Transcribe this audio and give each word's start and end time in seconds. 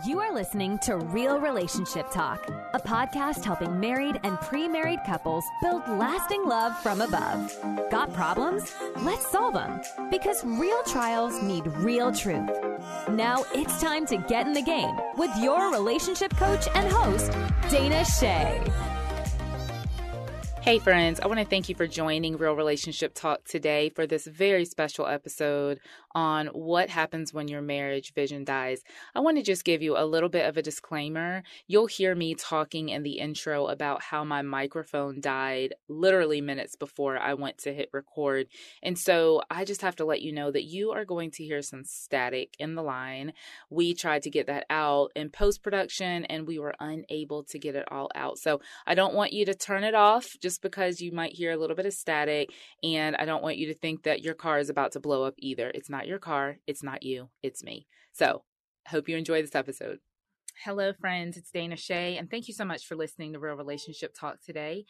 You 0.00 0.20
are 0.20 0.32
listening 0.32 0.78
to 0.84 0.96
Real 0.96 1.38
Relationship 1.38 2.10
Talk, 2.10 2.48
a 2.72 2.78
podcast 2.78 3.44
helping 3.44 3.78
married 3.78 4.18
and 4.24 4.40
pre 4.40 4.66
married 4.66 5.00
couples 5.04 5.44
build 5.60 5.86
lasting 5.86 6.46
love 6.46 6.74
from 6.78 7.02
above. 7.02 7.54
Got 7.90 8.10
problems? 8.14 8.74
Let's 9.02 9.30
solve 9.30 9.52
them. 9.52 9.82
Because 10.10 10.42
real 10.46 10.82
trials 10.84 11.42
need 11.42 11.66
real 11.66 12.10
truth. 12.10 12.48
Now 13.10 13.44
it's 13.52 13.82
time 13.82 14.06
to 14.06 14.16
get 14.16 14.46
in 14.46 14.54
the 14.54 14.62
game 14.62 14.96
with 15.18 15.30
your 15.36 15.70
relationship 15.70 16.34
coach 16.38 16.66
and 16.74 16.90
host, 16.90 17.30
Dana 17.68 18.02
Che. 18.18 18.62
Hey, 20.62 20.78
friends, 20.78 21.18
I 21.18 21.26
want 21.26 21.40
to 21.40 21.44
thank 21.44 21.68
you 21.68 21.74
for 21.74 21.88
joining 21.88 22.36
Real 22.36 22.54
Relationship 22.54 23.14
Talk 23.14 23.42
today 23.42 23.88
for 23.88 24.06
this 24.06 24.28
very 24.28 24.64
special 24.64 25.08
episode 25.08 25.80
on 26.14 26.46
what 26.48 26.90
happens 26.90 27.32
when 27.32 27.48
your 27.48 27.62
marriage 27.62 28.12
vision 28.14 28.44
dies. 28.44 28.82
I 29.14 29.20
want 29.20 29.36
to 29.38 29.42
just 29.42 29.64
give 29.64 29.82
you 29.82 29.96
a 29.96 30.06
little 30.06 30.28
bit 30.28 30.48
of 30.48 30.56
a 30.56 30.62
disclaimer. 30.62 31.42
You'll 31.66 31.86
hear 31.86 32.14
me 32.14 32.34
talking 32.34 32.88
in 32.88 33.02
the 33.02 33.18
intro 33.18 33.66
about 33.66 34.02
how 34.02 34.24
my 34.24 34.42
microphone 34.42 35.20
died 35.20 35.74
literally 35.88 36.40
minutes 36.40 36.76
before 36.76 37.18
I 37.18 37.34
went 37.34 37.58
to 37.58 37.72
hit 37.72 37.90
record. 37.92 38.48
And 38.82 38.98
so 38.98 39.42
I 39.50 39.64
just 39.64 39.82
have 39.82 39.96
to 39.96 40.04
let 40.04 40.22
you 40.22 40.32
know 40.32 40.50
that 40.50 40.64
you 40.64 40.90
are 40.92 41.04
going 41.04 41.30
to 41.32 41.44
hear 41.44 41.62
some 41.62 41.84
static 41.84 42.54
in 42.58 42.74
the 42.74 42.82
line. 42.82 43.32
We 43.70 43.94
tried 43.94 44.22
to 44.22 44.30
get 44.30 44.46
that 44.46 44.66
out 44.70 45.12
in 45.14 45.30
post 45.30 45.62
production 45.62 46.24
and 46.26 46.46
we 46.46 46.58
were 46.58 46.74
unable 46.80 47.44
to 47.44 47.58
get 47.58 47.74
it 47.74 47.90
all 47.90 48.10
out. 48.14 48.38
So 48.38 48.60
I 48.86 48.94
don't 48.94 49.14
want 49.14 49.32
you 49.32 49.44
to 49.46 49.54
turn 49.54 49.84
it 49.84 49.94
off 49.94 50.36
just 50.40 50.62
because 50.62 51.00
you 51.00 51.12
might 51.12 51.32
hear 51.32 51.52
a 51.52 51.56
little 51.56 51.76
bit 51.76 51.86
of 51.86 51.92
static. 51.92 52.50
And 52.82 53.16
I 53.16 53.24
don't 53.24 53.42
want 53.42 53.56
you 53.56 53.66
to 53.68 53.74
think 53.74 54.02
that 54.04 54.22
your 54.22 54.34
car 54.34 54.58
is 54.58 54.68
about 54.68 54.92
to 54.92 55.00
blow 55.00 55.24
up 55.24 55.34
either. 55.38 55.70
It's 55.74 55.90
not 55.90 56.01
not 56.02 56.08
your 56.08 56.18
car. 56.18 56.56
It's 56.66 56.82
not 56.82 57.04
you. 57.04 57.28
It's 57.44 57.62
me. 57.62 57.86
So, 58.12 58.42
hope 58.88 59.08
you 59.08 59.16
enjoy 59.16 59.40
this 59.40 59.54
episode. 59.54 60.00
Hello, 60.64 60.92
friends. 61.00 61.36
It's 61.36 61.52
Dana 61.52 61.76
Che, 61.76 62.16
and 62.16 62.28
thank 62.28 62.48
you 62.48 62.54
so 62.54 62.64
much 62.64 62.86
for 62.86 62.96
listening 62.96 63.32
to 63.32 63.38
Real 63.38 63.54
Relationship 63.54 64.12
Talk 64.12 64.42
today. 64.44 64.84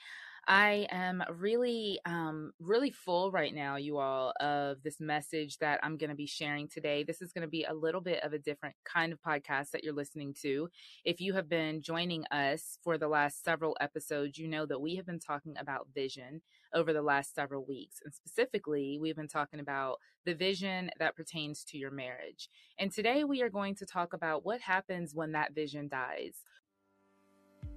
I 0.49 0.89
am 0.91 1.23
really, 1.31 2.01
um, 2.07 2.53
really 2.59 2.91
full 2.91 3.31
right 3.31 3.55
now, 3.55 3.77
you 3.77 3.99
all, 3.99 4.33
of 4.41 4.83
this 4.83 5.01
message 5.01 5.59
that 5.59 5.81
I'm 5.83 5.99
going 5.99 6.09
to 6.09 6.17
be 6.17 6.27
sharing 6.27 6.67
today. 6.67 7.05
This 7.05 7.21
is 7.21 7.31
going 7.31 7.43
to 7.43 7.49
be 7.49 7.65
a 7.65 7.75
little 7.75 8.01
bit 8.01 8.25
of 8.25 8.33
a 8.33 8.39
different 8.39 8.75
kind 8.85 9.13
of 9.13 9.21
podcast 9.21 9.71
that 9.73 9.85
you're 9.85 9.93
listening 9.93 10.35
to. 10.41 10.69
If 11.05 11.21
you 11.21 11.35
have 11.35 11.49
been 11.49 11.83
joining 11.83 12.25
us 12.33 12.79
for 12.83 12.97
the 12.97 13.09
last 13.09 13.45
several 13.45 13.77
episodes, 13.83 14.39
you 14.39 14.49
know 14.49 14.65
that 14.65 14.81
we 14.81 14.97
have 14.97 15.05
been 15.05 15.21
talking 15.21 15.57
about 15.61 15.89
vision 15.95 16.41
over 16.75 16.93
the 16.93 17.03
last 17.03 17.35
several 17.35 17.65
weeks. 17.65 18.01
And 18.05 18.13
specifically, 18.13 18.99
we've 19.01 19.17
been 19.17 19.29
talking 19.29 19.61
about 19.61 19.99
the 20.25 20.35
vision 20.35 20.91
that 20.99 21.17
pertains 21.17 21.65
to 21.65 21.79
your 21.79 21.91
marriage. 21.91 22.49
And 22.79 22.93
today 22.93 23.25
we 23.25 23.43
are 23.43 23.51
going 23.51 23.75
to 23.77 23.87
talk 23.87 24.13
about 24.13 24.45
what 24.45 24.61
happens 24.61 25.15
when 25.15 25.33
that 25.33 25.55
vision 25.55 25.89
dies. 25.89 26.37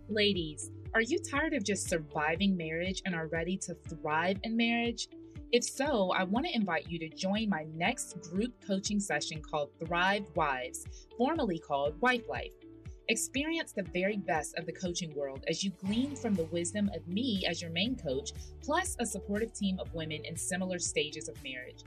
Ladies, 0.08 0.70
are 0.94 1.02
you 1.02 1.18
tired 1.18 1.54
of 1.54 1.64
just 1.64 1.90
surviving 1.90 2.56
marriage 2.56 3.02
and 3.06 3.16
are 3.16 3.28
ready 3.28 3.58
to 3.58 3.76
thrive 3.90 4.38
in 4.44 4.56
marriage? 4.56 5.08
If 5.52 5.64
so, 5.64 6.12
I 6.12 6.24
want 6.24 6.46
to 6.46 6.56
invite 6.56 6.90
you 6.90 7.00
to 7.00 7.10
join 7.10 7.50
my 7.50 7.66
next 7.74 8.20
group 8.22 8.54
coaching 8.66 9.00
session 9.00 9.42
called 9.42 9.70
Thrive 9.80 10.26
Wives, 10.36 10.86
formerly 11.18 11.60
called 11.60 12.00
Wife 12.02 12.24
Life. 12.30 12.52
Experience 13.08 13.72
the 13.72 13.84
very 13.84 14.18
best 14.18 14.58
of 14.58 14.66
the 14.66 14.72
coaching 14.72 15.14
world 15.14 15.44
as 15.48 15.64
you 15.64 15.70
glean 15.86 16.16
from 16.16 16.34
the 16.34 16.46
wisdom 16.46 16.90
of 16.96 17.08
me 17.08 17.46
as 17.48 17.62
your 17.62 17.70
main 17.70 17.96
coach, 17.96 18.32
plus 18.64 18.96
a 19.00 19.06
supportive 19.06 19.54
team 19.54 19.78
of 19.80 19.94
women 19.94 20.26
in 20.26 20.36
similar 20.36 20.80
stages 20.80 21.30
of 21.30 21.44
marriage. 21.44 21.84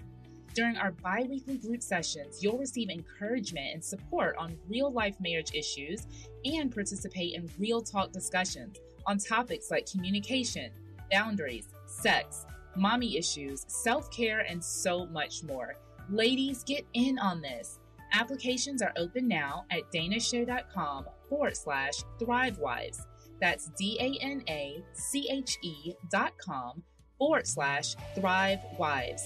During 0.54 0.76
our 0.76 0.92
bi 0.92 1.26
weekly 1.28 1.58
group 1.58 1.82
sessions, 1.82 2.40
you'll 2.40 2.58
receive 2.58 2.88
encouragement 2.88 3.74
and 3.74 3.84
support 3.84 4.36
on 4.38 4.56
real 4.68 4.92
life 4.92 5.16
marriage 5.20 5.54
issues 5.54 6.06
and 6.44 6.72
participate 6.72 7.34
in 7.34 7.50
real 7.58 7.82
talk 7.82 8.12
discussions 8.12 8.76
on 9.04 9.18
topics 9.18 9.72
like 9.72 9.90
communication, 9.90 10.70
boundaries, 11.10 11.66
sex, 11.86 12.46
mommy 12.76 13.16
issues, 13.16 13.64
self 13.66 14.08
care, 14.12 14.40
and 14.40 14.62
so 14.62 15.06
much 15.06 15.42
more. 15.42 15.74
Ladies, 16.10 16.62
get 16.62 16.86
in 16.94 17.18
on 17.18 17.42
this. 17.42 17.80
Applications 18.12 18.82
are 18.82 18.92
open 18.96 19.28
now 19.28 19.64
at 19.70 19.90
danache.com 19.92 21.06
forward 21.28 21.56
slash 21.56 21.94
thrivewives. 22.18 23.06
That's 23.40 23.70
D 23.78 23.98
A 24.00 24.24
N 24.24 24.42
A 24.48 24.82
C 24.92 25.28
H 25.30 25.58
E 25.62 25.94
dot 26.10 26.32
com 26.38 26.82
forward 27.18 27.46
slash 27.46 27.94
thrivewives. 28.14 29.22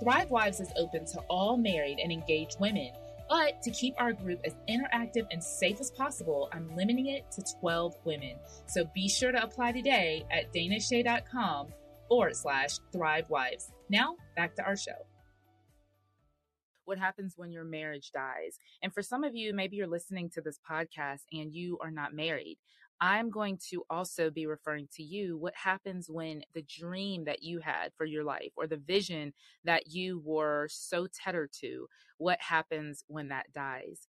Thrive 0.00 0.30
Wives 0.30 0.60
is 0.60 0.70
open 0.76 1.04
to 1.06 1.20
all 1.28 1.56
married 1.56 1.98
and 1.98 2.12
engaged 2.12 2.60
women, 2.60 2.92
but 3.28 3.60
to 3.62 3.70
keep 3.72 3.94
our 3.98 4.12
group 4.12 4.40
as 4.44 4.54
interactive 4.68 5.26
and 5.32 5.42
safe 5.42 5.80
as 5.80 5.90
possible, 5.90 6.48
I'm 6.52 6.74
limiting 6.76 7.08
it 7.08 7.30
to 7.32 7.42
12 7.60 7.96
women. 8.04 8.36
So 8.66 8.84
be 8.94 9.08
sure 9.08 9.32
to 9.32 9.42
apply 9.42 9.72
today 9.72 10.24
at 10.30 10.52
danache.com 10.52 11.68
forward 12.08 12.36
slash 12.36 12.78
Thrive 12.92 13.28
Wives. 13.28 13.72
Now, 13.90 14.14
back 14.36 14.54
to 14.56 14.62
our 14.62 14.76
show 14.76 15.04
what 16.88 16.98
happens 16.98 17.34
when 17.36 17.52
your 17.52 17.64
marriage 17.64 18.10
dies. 18.12 18.58
And 18.82 18.92
for 18.92 19.02
some 19.02 19.22
of 19.22 19.36
you, 19.36 19.52
maybe 19.52 19.76
you're 19.76 19.86
listening 19.86 20.30
to 20.30 20.40
this 20.40 20.58
podcast 20.68 21.20
and 21.32 21.52
you 21.52 21.78
are 21.82 21.90
not 21.90 22.14
married. 22.14 22.58
I'm 23.00 23.30
going 23.30 23.58
to 23.70 23.84
also 23.88 24.30
be 24.30 24.46
referring 24.46 24.88
to 24.96 25.04
you 25.04 25.36
what 25.36 25.54
happens 25.54 26.08
when 26.10 26.42
the 26.54 26.62
dream 26.62 27.26
that 27.26 27.42
you 27.42 27.60
had 27.60 27.92
for 27.96 28.04
your 28.04 28.24
life 28.24 28.50
or 28.56 28.66
the 28.66 28.78
vision 28.78 29.34
that 29.64 29.88
you 29.88 30.20
were 30.24 30.66
so 30.70 31.06
tethered 31.06 31.52
to, 31.60 31.86
what 32.16 32.40
happens 32.40 33.04
when 33.06 33.28
that 33.28 33.52
dies. 33.52 34.08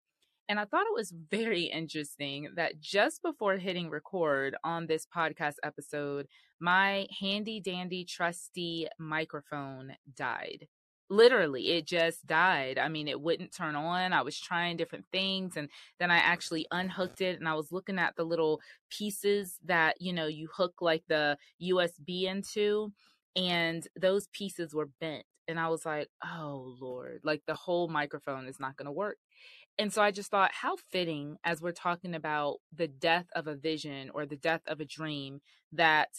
And 0.49 0.59
I 0.59 0.65
thought 0.65 0.87
it 0.87 0.95
was 0.95 1.13
very 1.29 1.63
interesting 1.63 2.49
that 2.55 2.79
just 2.79 3.21
before 3.21 3.57
hitting 3.57 3.89
record 3.89 4.55
on 4.63 4.87
this 4.87 5.05
podcast 5.05 5.55
episode, 5.63 6.27
my 6.59 7.07
handy 7.19 7.59
dandy 7.59 8.03
trusty 8.03 8.87
microphone 8.97 9.93
died 10.15 10.67
literally 11.11 11.71
it 11.71 11.85
just 11.85 12.25
died. 12.25 12.79
I 12.79 12.87
mean 12.87 13.07
it 13.07 13.21
wouldn't 13.21 13.53
turn 13.53 13.75
on. 13.75 14.13
I 14.13 14.21
was 14.23 14.39
trying 14.39 14.77
different 14.77 15.05
things 15.11 15.57
and 15.57 15.69
then 15.99 16.11
i 16.11 16.17
actually 16.17 16.65
unhooked 16.71 17.21
it 17.21 17.39
and 17.39 17.47
i 17.47 17.53
was 17.53 17.71
looking 17.71 17.99
at 17.99 18.15
the 18.15 18.23
little 18.23 18.59
pieces 18.89 19.59
that 19.65 19.95
you 19.99 20.13
know 20.13 20.27
you 20.27 20.47
hook 20.53 20.75
like 20.81 21.03
the 21.07 21.37
usb 21.61 22.23
into 22.23 22.91
and 23.35 23.87
those 23.99 24.27
pieces 24.27 24.73
were 24.73 24.89
bent 24.99 25.23
and 25.47 25.59
i 25.59 25.67
was 25.67 25.85
like 25.85 26.09
oh 26.23 26.75
lord 26.79 27.21
like 27.23 27.41
the 27.47 27.55
whole 27.55 27.87
microphone 27.87 28.47
is 28.47 28.59
not 28.59 28.75
going 28.77 28.85
to 28.85 28.91
work. 28.91 29.17
And 29.79 29.91
so 29.91 30.01
i 30.01 30.11
just 30.11 30.29
thought 30.29 30.51
how 30.53 30.75
fitting 30.91 31.37
as 31.43 31.61
we're 31.61 31.71
talking 31.71 32.13
about 32.13 32.57
the 32.75 32.87
death 32.87 33.27
of 33.35 33.47
a 33.47 33.55
vision 33.55 34.11
or 34.13 34.25
the 34.25 34.35
death 34.35 34.61
of 34.67 34.79
a 34.79 34.85
dream 34.85 35.41
that 35.71 36.09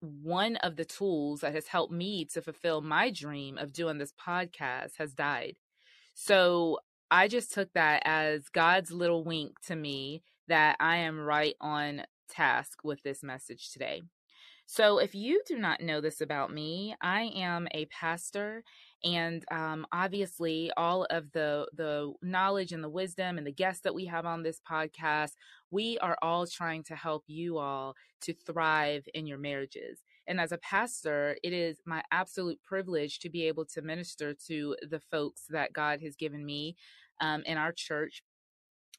one 0.00 0.56
of 0.56 0.76
the 0.76 0.84
tools 0.84 1.40
that 1.40 1.54
has 1.54 1.68
helped 1.68 1.92
me 1.92 2.24
to 2.26 2.42
fulfill 2.42 2.80
my 2.80 3.10
dream 3.10 3.58
of 3.58 3.72
doing 3.72 3.98
this 3.98 4.12
podcast 4.12 4.96
has 4.98 5.14
died. 5.14 5.56
So 6.14 6.78
I 7.10 7.28
just 7.28 7.52
took 7.52 7.72
that 7.72 8.02
as 8.04 8.48
God's 8.48 8.90
little 8.92 9.24
wink 9.24 9.60
to 9.66 9.76
me 9.76 10.22
that 10.46 10.76
I 10.80 10.96
am 10.98 11.18
right 11.18 11.54
on 11.60 12.02
task 12.28 12.80
with 12.84 13.02
this 13.02 13.22
message 13.22 13.70
today. 13.70 14.02
So, 14.70 14.98
if 14.98 15.14
you 15.14 15.40
do 15.46 15.56
not 15.56 15.80
know 15.80 16.02
this 16.02 16.20
about 16.20 16.52
me, 16.52 16.94
I 17.00 17.32
am 17.34 17.68
a 17.72 17.86
pastor 17.86 18.64
and 19.02 19.42
um, 19.50 19.86
obviously 19.92 20.70
all 20.76 21.04
of 21.04 21.32
the 21.32 21.66
the 21.72 22.12
knowledge 22.20 22.72
and 22.72 22.84
the 22.84 22.88
wisdom 22.90 23.38
and 23.38 23.46
the 23.46 23.52
guests 23.52 23.80
that 23.82 23.94
we 23.94 24.04
have 24.06 24.26
on 24.26 24.42
this 24.42 24.60
podcast 24.70 25.32
we 25.70 25.98
are 25.98 26.16
all 26.22 26.46
trying 26.46 26.82
to 26.82 26.96
help 26.96 27.24
you 27.26 27.58
all 27.58 27.94
to 28.20 28.32
thrive 28.32 29.04
in 29.14 29.26
your 29.26 29.38
marriages 29.38 30.00
and 30.26 30.40
as 30.40 30.52
a 30.52 30.58
pastor 30.58 31.36
it 31.42 31.52
is 31.52 31.78
my 31.84 32.02
absolute 32.10 32.58
privilege 32.64 33.18
to 33.18 33.30
be 33.30 33.46
able 33.46 33.64
to 33.64 33.82
minister 33.82 34.34
to 34.34 34.76
the 34.88 35.00
folks 35.00 35.44
that 35.48 35.72
god 35.72 36.00
has 36.00 36.16
given 36.16 36.44
me 36.44 36.76
um, 37.20 37.42
in 37.46 37.58
our 37.58 37.72
church 37.72 38.22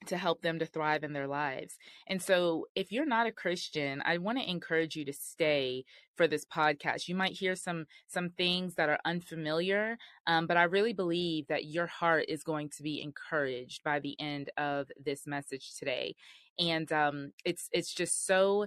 to 0.06 0.16
help 0.16 0.42
them 0.42 0.58
to 0.58 0.66
thrive 0.66 1.04
in 1.04 1.12
their 1.12 1.26
lives. 1.26 1.76
And 2.06 2.22
so, 2.22 2.66
if 2.74 2.90
you're 2.90 3.06
not 3.06 3.26
a 3.26 3.32
Christian, 3.32 4.02
I 4.04 4.18
want 4.18 4.38
to 4.38 4.48
encourage 4.48 4.96
you 4.96 5.04
to 5.04 5.12
stay 5.12 5.84
for 6.16 6.26
this 6.26 6.44
podcast. 6.44 7.08
You 7.08 7.14
might 7.14 7.32
hear 7.32 7.54
some 7.54 7.86
some 8.06 8.30
things 8.30 8.74
that 8.76 8.88
are 8.88 8.98
unfamiliar, 9.04 9.98
um, 10.26 10.46
but 10.46 10.56
I 10.56 10.64
really 10.64 10.92
believe 10.92 11.46
that 11.48 11.66
your 11.66 11.86
heart 11.86 12.26
is 12.28 12.42
going 12.42 12.70
to 12.70 12.82
be 12.82 13.02
encouraged 13.02 13.82
by 13.84 14.00
the 14.00 14.18
end 14.20 14.50
of 14.56 14.88
this 15.02 15.26
message 15.26 15.76
today. 15.78 16.14
And 16.60 16.92
um, 16.92 17.32
it's 17.44 17.68
it's 17.72 17.94
just 17.94 18.26
so 18.26 18.66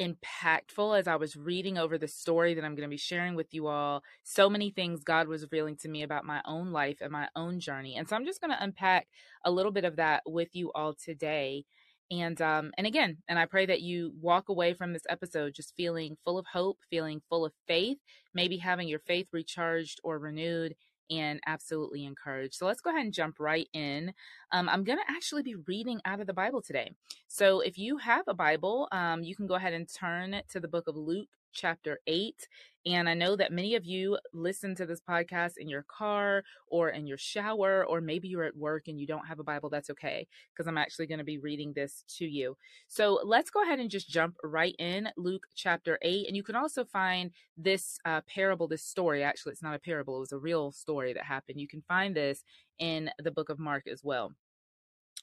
impactful 0.00 0.98
as 0.98 1.06
I 1.06 1.16
was 1.16 1.36
reading 1.36 1.76
over 1.78 1.98
the 1.98 2.08
story 2.08 2.54
that 2.54 2.64
I'm 2.64 2.74
going 2.74 2.88
to 2.88 2.92
be 2.92 2.96
sharing 2.96 3.34
with 3.34 3.52
you 3.52 3.66
all. 3.68 4.02
So 4.24 4.48
many 4.48 4.70
things 4.70 5.04
God 5.04 5.28
was 5.28 5.42
revealing 5.42 5.76
to 5.78 5.88
me 5.88 6.02
about 6.02 6.24
my 6.24 6.40
own 6.46 6.72
life 6.72 6.98
and 7.02 7.12
my 7.12 7.28
own 7.36 7.60
journey. 7.60 7.96
And 7.96 8.08
so 8.08 8.16
I'm 8.16 8.24
just 8.24 8.40
going 8.40 8.50
to 8.50 8.62
unpack 8.62 9.08
a 9.44 9.50
little 9.50 9.72
bit 9.72 9.84
of 9.84 9.96
that 9.96 10.22
with 10.26 10.48
you 10.54 10.72
all 10.74 10.94
today. 10.94 11.64
And 12.10 12.40
um 12.42 12.72
and 12.76 12.86
again, 12.88 13.18
and 13.28 13.38
I 13.38 13.46
pray 13.46 13.66
that 13.66 13.82
you 13.82 14.12
walk 14.20 14.48
away 14.48 14.74
from 14.74 14.92
this 14.92 15.04
episode 15.08 15.54
just 15.54 15.74
feeling 15.76 16.16
full 16.24 16.38
of 16.38 16.46
hope, 16.52 16.78
feeling 16.90 17.22
full 17.28 17.44
of 17.44 17.52
faith, 17.68 17.98
maybe 18.34 18.56
having 18.56 18.88
your 18.88 18.98
faith 19.00 19.28
recharged 19.32 20.00
or 20.02 20.18
renewed 20.18 20.74
and 21.10 21.40
absolutely 21.46 22.04
encouraged. 22.04 22.54
So 22.54 22.66
let's 22.66 22.80
go 22.80 22.90
ahead 22.90 23.04
and 23.04 23.12
jump 23.12 23.40
right 23.40 23.68
in. 23.72 24.12
Um, 24.52 24.68
I'm 24.68 24.84
going 24.84 24.98
to 24.98 25.12
actually 25.12 25.42
be 25.42 25.56
reading 25.66 26.00
out 26.04 26.20
of 26.20 26.26
the 26.26 26.32
Bible 26.32 26.62
today. 26.62 26.92
So 27.28 27.60
if 27.60 27.78
you 27.78 27.98
have 27.98 28.26
a 28.28 28.34
Bible, 28.34 28.88
um, 28.92 29.22
you 29.22 29.34
can 29.34 29.46
go 29.46 29.54
ahead 29.54 29.72
and 29.72 29.88
turn 29.88 30.42
to 30.48 30.60
the 30.60 30.68
book 30.68 30.88
of 30.88 30.96
Luke, 30.96 31.28
chapter 31.52 31.98
8. 32.06 32.48
And 32.86 33.08
I 33.08 33.14
know 33.14 33.36
that 33.36 33.52
many 33.52 33.74
of 33.74 33.84
you 33.84 34.18
listen 34.32 34.74
to 34.76 34.86
this 34.86 35.00
podcast 35.00 35.52
in 35.58 35.68
your 35.68 35.84
car 35.84 36.42
or 36.66 36.88
in 36.90 37.06
your 37.06 37.18
shower, 37.18 37.84
or 37.84 38.00
maybe 38.00 38.28
you're 38.28 38.44
at 38.44 38.56
work 38.56 38.88
and 38.88 38.98
you 38.98 39.06
don't 39.06 39.26
have 39.26 39.38
a 39.38 39.44
Bible. 39.44 39.68
That's 39.68 39.90
okay, 39.90 40.26
because 40.52 40.66
I'm 40.66 40.78
actually 40.78 41.06
going 41.06 41.18
to 41.18 41.24
be 41.24 41.38
reading 41.38 41.72
this 41.74 42.04
to 42.18 42.24
you. 42.24 42.56
So 42.88 43.20
let's 43.24 43.50
go 43.50 43.62
ahead 43.62 43.80
and 43.80 43.90
just 43.90 44.08
jump 44.08 44.36
right 44.42 44.74
in 44.78 45.10
Luke 45.16 45.46
chapter 45.54 45.98
8. 46.00 46.26
And 46.26 46.36
you 46.36 46.42
can 46.42 46.56
also 46.56 46.84
find 46.84 47.32
this 47.56 47.98
uh, 48.06 48.22
parable, 48.22 48.66
this 48.66 48.84
story. 48.84 49.22
Actually, 49.22 49.52
it's 49.52 49.62
not 49.62 49.74
a 49.74 49.78
parable, 49.78 50.16
it 50.16 50.20
was 50.20 50.32
a 50.32 50.38
real 50.38 50.72
story 50.72 51.12
that 51.12 51.24
happened. 51.24 51.60
You 51.60 51.68
can 51.68 51.82
find 51.86 52.16
this 52.16 52.44
in 52.78 53.10
the 53.22 53.30
book 53.30 53.50
of 53.50 53.58
Mark 53.58 53.86
as 53.86 54.02
well. 54.02 54.32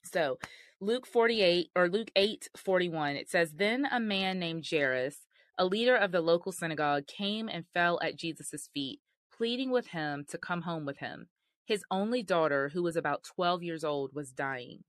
So, 0.03 0.37
Luke 0.79 1.07
48 1.07 1.71
or 1.75 1.89
Luke 1.89 2.11
8 2.15 2.49
41, 2.55 3.15
it 3.15 3.29
says, 3.29 3.53
Then 3.53 3.87
a 3.91 3.99
man 3.99 4.37
named 4.37 4.65
Jairus 4.69 5.26
a 5.57 5.65
leader 5.65 5.95
of 5.95 6.11
the 6.11 6.21
local 6.21 6.51
synagogue 6.51 7.07
came 7.07 7.49
and 7.49 7.65
fell 7.73 7.99
at 8.01 8.15
Jesus' 8.15 8.69
feet, 8.73 8.99
pleading 9.35 9.71
with 9.71 9.87
him 9.87 10.23
to 10.29 10.37
come 10.37 10.61
home 10.61 10.85
with 10.85 10.99
him. 10.99 11.27
His 11.65 11.83
only 11.89 12.23
daughter, 12.23 12.69
who 12.69 12.83
was 12.83 12.95
about 12.95 13.23
12 13.23 13.63
years 13.63 13.83
old, 13.83 14.11
was 14.13 14.31
dying. 14.31 14.83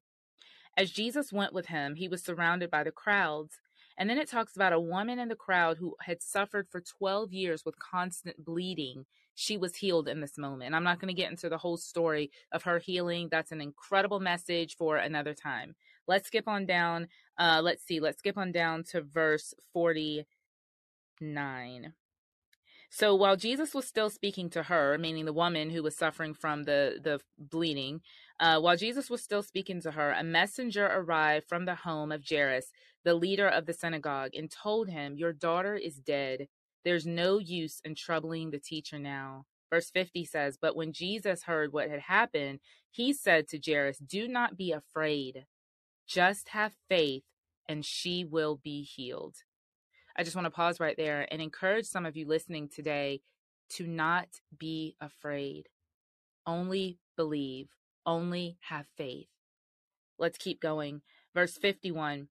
As 0.77 0.91
Jesus 0.91 1.33
went 1.33 1.53
with 1.53 1.67
him, 1.67 1.97
he 1.97 2.07
was 2.07 2.23
surrounded 2.23 2.71
by 2.71 2.85
the 2.85 2.93
crowds. 2.93 3.61
And 3.97 4.09
then 4.09 4.19
it 4.19 4.31
talks 4.31 4.55
about 4.55 4.73
a 4.73 4.79
woman 4.79 5.19
in 5.19 5.29
the 5.29 5.35
crowd 5.35 5.79
who 5.79 5.97
had 6.03 6.23
suffered 6.23 6.69
for 6.71 6.81
12 6.81 7.33
years 7.33 7.65
with 7.65 7.81
constant 7.81 8.45
bleeding. 8.45 9.07
She 9.35 9.57
was 9.57 9.75
healed 9.77 10.07
in 10.07 10.21
this 10.21 10.39
moment. 10.39 10.75
I'm 10.75 10.85
not 10.85 11.01
going 11.01 11.13
to 11.13 11.21
get 11.21 11.31
into 11.31 11.49
the 11.49 11.59
whole 11.59 11.79
story 11.79 12.31
of 12.53 12.63
her 12.63 12.79
healing. 12.79 13.29
That's 13.29 13.51
an 13.51 13.61
incredible 13.61 14.21
message 14.21 14.77
for 14.77 14.99
another 14.99 15.35
time. 15.35 15.75
Let's 16.07 16.29
skip 16.29 16.47
on 16.47 16.65
down. 16.65 17.09
Uh, 17.39 17.61
let's 17.63 17.85
see. 17.85 17.99
Let's 17.99 18.19
skip 18.19 18.39
on 18.39 18.53
down 18.53 18.85
to 18.91 19.03
verse 19.03 19.55
40 19.73 20.27
9. 21.21 21.93
So 22.91 23.15
while 23.15 23.37
Jesus 23.37 23.75
was 23.75 23.87
still 23.87 24.09
speaking 24.09 24.49
to 24.51 24.65
her, 24.65 24.97
meaning 24.99 25.27
the 25.27 25.33
woman 25.33 25.71
who 25.71 25.83
was 25.83 25.97
suffering 25.97 26.33
from 26.33 26.65
the, 26.65 26.99
the 27.03 27.21
bleeding, 27.39 28.01
uh, 28.41 28.61
while 28.61 28.77
Jesus 28.77 29.11
was 29.11 29.23
still 29.23 29.43
speaking 29.43 29.83
to 29.83 29.91
her, 29.91 30.13
a 30.13 30.25
messenger 30.25 30.87
arrived 30.87 31.47
from 31.49 31.67
the 31.67 31.75
home 31.75 32.11
of 32.11 32.25
Jairus, 32.29 32.73
the 33.05 33.15
leader 33.15 33.47
of 33.47 33.67
the 33.67 33.75
synagogue, 33.75 34.31
and 34.35 34.51
told 34.51 34.89
him, 34.89 35.17
Your 35.17 35.33
daughter 35.33 35.75
is 35.77 35.97
dead. 35.97 36.49
There's 36.85 37.07
no 37.07 37.39
use 37.39 37.81
in 37.85 37.95
troubling 37.95 38.51
the 38.51 38.59
teacher 38.59 38.99
now. 38.99 39.45
Verse 39.71 39.91
50 39.91 40.25
says, 40.25 40.57
But 40.61 40.77
when 40.77 40.93
Jesus 40.93 41.43
heard 41.43 41.73
what 41.73 41.91
had 41.91 42.01
happened, 42.01 42.61
he 42.91 43.13
said 43.13 43.49
to 43.49 43.61
Jairus, 43.65 43.99
Do 43.99 44.27
not 44.29 44.57
be 44.57 44.73
afraid. 44.73 45.45
Just 46.07 46.51
have 46.51 46.73
faith, 46.89 47.25
and 47.69 47.85
she 47.85 48.25
will 48.25 48.59
be 48.63 48.83
healed. 48.83 49.37
I 50.19 50.25
just 50.25 50.35
want 50.35 50.47
to 50.47 50.51
pause 50.51 50.81
right 50.81 50.97
there 50.97 51.29
and 51.31 51.41
encourage 51.41 51.87
some 51.87 52.05
of 52.05 52.17
you 52.17 52.27
listening 52.27 52.69
today 52.69 53.21
to 53.71 53.87
not 53.87 54.27
be 54.59 54.97
afraid. 55.01 55.69
Only 56.45 56.99
believe, 57.17 57.69
only 58.05 58.59
have 58.63 58.87
faith. 58.97 59.29
Let's 60.19 60.37
keep 60.37 60.61
going. 60.61 61.03
Verse 61.35 61.57
51 61.57 62.27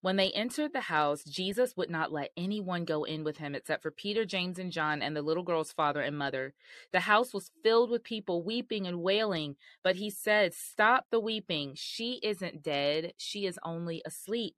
When 0.00 0.16
they 0.16 0.30
entered 0.30 0.72
the 0.72 0.80
house, 0.82 1.24
Jesus 1.24 1.76
would 1.76 1.90
not 1.90 2.10
let 2.10 2.30
anyone 2.38 2.86
go 2.86 3.04
in 3.04 3.22
with 3.22 3.36
him 3.36 3.54
except 3.54 3.82
for 3.82 3.90
Peter, 3.90 4.24
James, 4.24 4.58
and 4.58 4.72
John 4.72 5.02
and 5.02 5.14
the 5.14 5.20
little 5.20 5.42
girl's 5.42 5.72
father 5.72 6.00
and 6.00 6.16
mother. 6.16 6.54
The 6.94 7.00
house 7.00 7.34
was 7.34 7.50
filled 7.62 7.90
with 7.90 8.02
people 8.02 8.42
weeping 8.42 8.86
and 8.86 9.02
wailing, 9.02 9.56
but 9.84 9.96
he 9.96 10.08
said, 10.08 10.54
Stop 10.54 11.08
the 11.10 11.20
weeping. 11.20 11.72
She 11.74 12.18
isn't 12.22 12.62
dead, 12.62 13.12
she 13.18 13.44
is 13.44 13.58
only 13.62 14.00
asleep. 14.06 14.54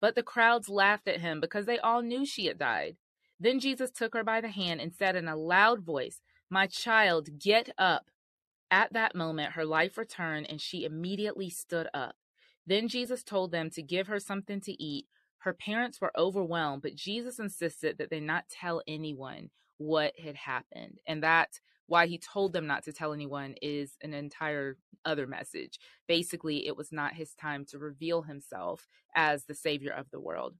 But 0.00 0.14
the 0.14 0.22
crowds 0.22 0.68
laughed 0.68 1.08
at 1.08 1.20
him 1.20 1.40
because 1.40 1.66
they 1.66 1.78
all 1.78 2.02
knew 2.02 2.24
she 2.24 2.46
had 2.46 2.58
died. 2.58 2.96
Then 3.40 3.60
Jesus 3.60 3.90
took 3.90 4.14
her 4.14 4.24
by 4.24 4.40
the 4.40 4.48
hand 4.48 4.80
and 4.80 4.92
said 4.92 5.16
in 5.16 5.28
a 5.28 5.36
loud 5.36 5.84
voice, 5.84 6.20
My 6.50 6.66
child, 6.66 7.38
get 7.38 7.70
up. 7.78 8.10
At 8.70 8.92
that 8.92 9.14
moment, 9.14 9.52
her 9.52 9.64
life 9.64 9.96
returned 9.96 10.46
and 10.48 10.60
she 10.60 10.84
immediately 10.84 11.48
stood 11.48 11.88
up. 11.94 12.16
Then 12.66 12.88
Jesus 12.88 13.22
told 13.22 13.50
them 13.50 13.70
to 13.70 13.82
give 13.82 14.08
her 14.08 14.20
something 14.20 14.60
to 14.62 14.82
eat. 14.82 15.06
Her 15.38 15.54
parents 15.54 16.00
were 16.00 16.12
overwhelmed, 16.18 16.82
but 16.82 16.94
Jesus 16.94 17.38
insisted 17.38 17.96
that 17.96 18.10
they 18.10 18.20
not 18.20 18.48
tell 18.50 18.82
anyone 18.86 19.50
what 19.78 20.18
had 20.18 20.36
happened. 20.36 20.98
And 21.06 21.22
that 21.22 21.60
why 21.88 22.06
he 22.06 22.18
told 22.18 22.52
them 22.52 22.66
not 22.66 22.84
to 22.84 22.92
tell 22.92 23.12
anyone 23.12 23.54
is 23.60 23.96
an 24.02 24.14
entire 24.14 24.76
other 25.04 25.26
message. 25.26 25.80
Basically, 26.06 26.66
it 26.66 26.76
was 26.76 26.92
not 26.92 27.14
his 27.14 27.34
time 27.34 27.64
to 27.66 27.78
reveal 27.78 28.22
himself 28.22 28.86
as 29.14 29.44
the 29.44 29.54
savior 29.54 29.92
of 29.92 30.10
the 30.10 30.20
world. 30.20 30.54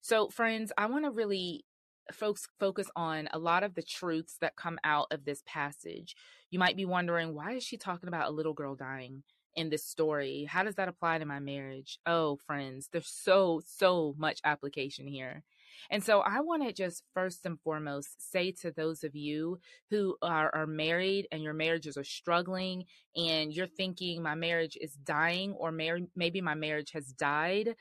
So, 0.00 0.28
friends, 0.28 0.72
I 0.78 0.86
want 0.86 1.04
to 1.04 1.10
really 1.10 1.64
folks 2.10 2.48
focus 2.58 2.88
on 2.96 3.28
a 3.32 3.38
lot 3.38 3.62
of 3.62 3.74
the 3.74 3.82
truths 3.82 4.36
that 4.40 4.56
come 4.56 4.78
out 4.82 5.06
of 5.10 5.24
this 5.24 5.42
passage. 5.46 6.16
You 6.50 6.58
might 6.58 6.76
be 6.76 6.84
wondering, 6.84 7.34
why 7.34 7.52
is 7.52 7.62
she 7.62 7.76
talking 7.76 8.08
about 8.08 8.28
a 8.28 8.34
little 8.34 8.54
girl 8.54 8.74
dying? 8.74 9.22
in 9.54 9.70
this 9.70 9.84
story? 9.84 10.44
How 10.44 10.62
does 10.62 10.76
that 10.76 10.88
apply 10.88 11.18
to 11.18 11.26
my 11.26 11.38
marriage? 11.38 11.98
Oh, 12.06 12.36
friends, 12.36 12.88
there's 12.92 13.06
so, 13.08 13.60
so 13.66 14.14
much 14.16 14.40
application 14.44 15.06
here. 15.06 15.42
And 15.90 16.02
so 16.02 16.20
I 16.20 16.40
want 16.40 16.62
to 16.62 16.72
just 16.72 17.04
first 17.14 17.44
and 17.46 17.60
foremost 17.60 18.30
say 18.32 18.52
to 18.62 18.70
those 18.70 19.04
of 19.04 19.14
you 19.14 19.58
who 19.90 20.16
are, 20.22 20.54
are 20.54 20.66
married 20.66 21.28
and 21.32 21.42
your 21.42 21.54
marriages 21.54 21.96
are 21.96 22.04
struggling 22.04 22.84
and 23.16 23.52
you're 23.52 23.66
thinking 23.66 24.22
my 24.22 24.34
marriage 24.34 24.76
is 24.80 24.94
dying 24.94 25.52
or 25.52 25.72
mar- 25.72 25.98
maybe 26.16 26.40
my 26.40 26.54
marriage 26.54 26.92
has 26.92 27.06
died, 27.06 27.74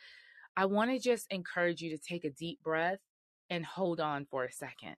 I 0.55 0.65
want 0.65 0.91
to 0.91 0.99
just 0.99 1.27
encourage 1.31 1.81
you 1.81 1.89
to 1.91 1.97
take 1.97 2.25
a 2.25 2.29
deep 2.29 2.61
breath 2.61 2.99
and 3.49 3.65
hold 3.65 3.99
on 3.99 4.25
for 4.29 4.45
a 4.45 4.51
second 4.51 4.95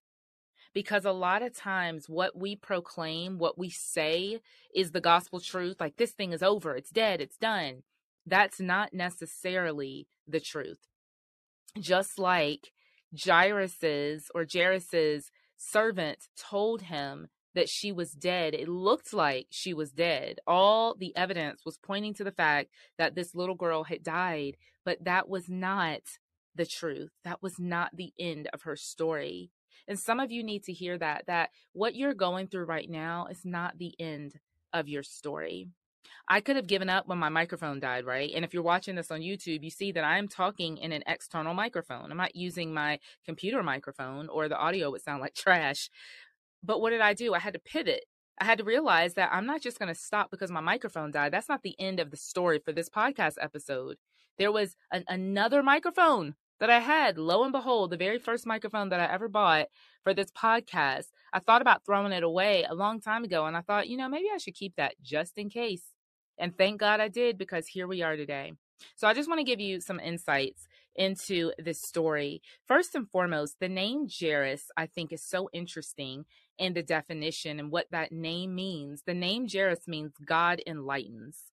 because 0.73 1.05
a 1.05 1.11
lot 1.11 1.43
of 1.43 1.55
times 1.55 2.09
what 2.09 2.37
we 2.37 2.55
proclaim, 2.55 3.37
what 3.37 3.57
we 3.57 3.69
say 3.69 4.39
is 4.75 4.91
the 4.91 5.01
gospel 5.01 5.39
truth. 5.39 5.77
Like 5.79 5.97
this 5.97 6.11
thing 6.11 6.33
is 6.33 6.43
over, 6.43 6.75
it's 6.75 6.89
dead, 6.89 7.21
it's 7.21 7.37
done. 7.37 7.83
That's 8.25 8.59
not 8.59 8.93
necessarily 8.93 10.07
the 10.27 10.39
truth. 10.39 10.79
Just 11.79 12.17
like 12.19 12.71
Jairus's 13.13 14.29
or 14.33 14.45
Jairus's 14.51 15.31
servant 15.57 16.19
told 16.37 16.83
him 16.83 17.27
that 17.55 17.69
she 17.69 17.91
was 17.91 18.11
dead. 18.11 18.53
It 18.53 18.67
looked 18.67 19.13
like 19.13 19.47
she 19.49 19.73
was 19.73 19.91
dead. 19.91 20.39
All 20.47 20.95
the 20.95 21.15
evidence 21.15 21.61
was 21.65 21.77
pointing 21.77 22.13
to 22.15 22.23
the 22.23 22.31
fact 22.31 22.71
that 22.97 23.15
this 23.15 23.35
little 23.35 23.55
girl 23.55 23.83
had 23.83 24.03
died, 24.03 24.57
but 24.83 25.03
that 25.03 25.29
was 25.29 25.47
not 25.47 26.01
the 26.55 26.65
truth. 26.65 27.11
That 27.23 27.41
was 27.41 27.59
not 27.59 27.91
the 27.95 28.13
end 28.19 28.49
of 28.53 28.63
her 28.63 28.75
story. 28.75 29.51
And 29.87 29.99
some 29.99 30.19
of 30.19 30.31
you 30.31 30.43
need 30.43 30.63
to 30.63 30.73
hear 30.73 30.97
that, 30.97 31.25
that 31.27 31.49
what 31.73 31.95
you're 31.95 32.13
going 32.13 32.47
through 32.47 32.65
right 32.65 32.89
now 32.89 33.27
is 33.29 33.41
not 33.43 33.77
the 33.77 33.93
end 33.99 34.33
of 34.71 34.87
your 34.87 35.03
story. 35.03 35.67
I 36.27 36.41
could 36.41 36.55
have 36.55 36.67
given 36.67 36.89
up 36.89 37.07
when 37.07 37.17
my 37.17 37.29
microphone 37.29 37.79
died, 37.79 38.05
right? 38.05 38.31
And 38.33 38.45
if 38.45 38.53
you're 38.53 38.63
watching 38.63 38.95
this 38.95 39.11
on 39.11 39.21
YouTube, 39.21 39.63
you 39.63 39.69
see 39.69 39.91
that 39.91 40.03
I'm 40.03 40.27
talking 40.27 40.77
in 40.77 40.91
an 40.91 41.03
external 41.07 41.53
microphone. 41.53 42.11
I'm 42.11 42.17
not 42.17 42.35
using 42.35 42.73
my 42.73 42.99
computer 43.25 43.61
microphone 43.63 44.29
or 44.29 44.47
the 44.47 44.57
audio 44.57 44.91
would 44.91 45.01
sound 45.01 45.21
like 45.21 45.35
trash. 45.35 45.89
But 46.63 46.81
what 46.81 46.91
did 46.91 47.01
I 47.01 47.13
do? 47.13 47.33
I 47.33 47.39
had 47.39 47.53
to 47.53 47.59
pivot. 47.59 48.05
I 48.39 48.45
had 48.45 48.57
to 48.57 48.63
realize 48.63 49.13
that 49.13 49.29
I'm 49.31 49.45
not 49.45 49.61
just 49.61 49.79
going 49.79 49.93
to 49.93 49.99
stop 49.99 50.31
because 50.31 50.49
my 50.49 50.61
microphone 50.61 51.11
died. 51.11 51.31
That's 51.31 51.49
not 51.49 51.61
the 51.61 51.79
end 51.79 51.99
of 51.99 52.09
the 52.09 52.17
story 52.17 52.59
for 52.59 52.71
this 52.71 52.89
podcast 52.89 53.35
episode. 53.39 53.97
There 54.37 54.51
was 54.51 54.75
an, 54.91 55.03
another 55.07 55.61
microphone 55.61 56.35
that 56.59 56.69
I 56.69 56.79
had. 56.79 57.17
Lo 57.17 57.43
and 57.43 57.51
behold, 57.51 57.91
the 57.91 57.97
very 57.97 58.17
first 58.17 58.45
microphone 58.45 58.89
that 58.89 58.99
I 58.99 59.13
ever 59.13 59.27
bought 59.27 59.67
for 60.03 60.13
this 60.13 60.31
podcast, 60.31 61.07
I 61.31 61.39
thought 61.39 61.61
about 61.61 61.85
throwing 61.85 62.11
it 62.11 62.23
away 62.23 62.65
a 62.67 62.73
long 62.73 63.01
time 63.01 63.23
ago. 63.23 63.45
And 63.45 63.55
I 63.55 63.61
thought, 63.61 63.87
you 63.87 63.97
know, 63.97 64.09
maybe 64.09 64.27
I 64.33 64.37
should 64.37 64.55
keep 64.55 64.75
that 64.77 64.95
just 65.01 65.37
in 65.37 65.49
case. 65.49 65.92
And 66.37 66.57
thank 66.57 66.79
God 66.79 66.99
I 66.99 67.07
did 67.07 67.37
because 67.37 67.67
here 67.67 67.87
we 67.87 68.01
are 68.01 68.15
today. 68.15 68.53
So 68.95 69.07
I 69.07 69.13
just 69.13 69.29
want 69.29 69.39
to 69.39 69.45
give 69.45 69.59
you 69.59 69.79
some 69.79 69.99
insights 69.99 70.67
into 70.95 71.51
this 71.57 71.81
story. 71.81 72.41
First 72.67 72.95
and 72.95 73.09
foremost, 73.09 73.55
the 73.59 73.69
name 73.69 74.07
Jairus, 74.07 74.65
I 74.77 74.85
think, 74.87 75.11
is 75.11 75.23
so 75.27 75.49
interesting 75.53 76.25
in 76.57 76.73
the 76.73 76.83
definition 76.83 77.59
and 77.59 77.71
what 77.71 77.87
that 77.91 78.11
name 78.11 78.55
means. 78.55 79.03
The 79.05 79.13
name 79.13 79.47
Jairus 79.51 79.87
means 79.87 80.13
God 80.23 80.61
enlightens. 80.67 81.52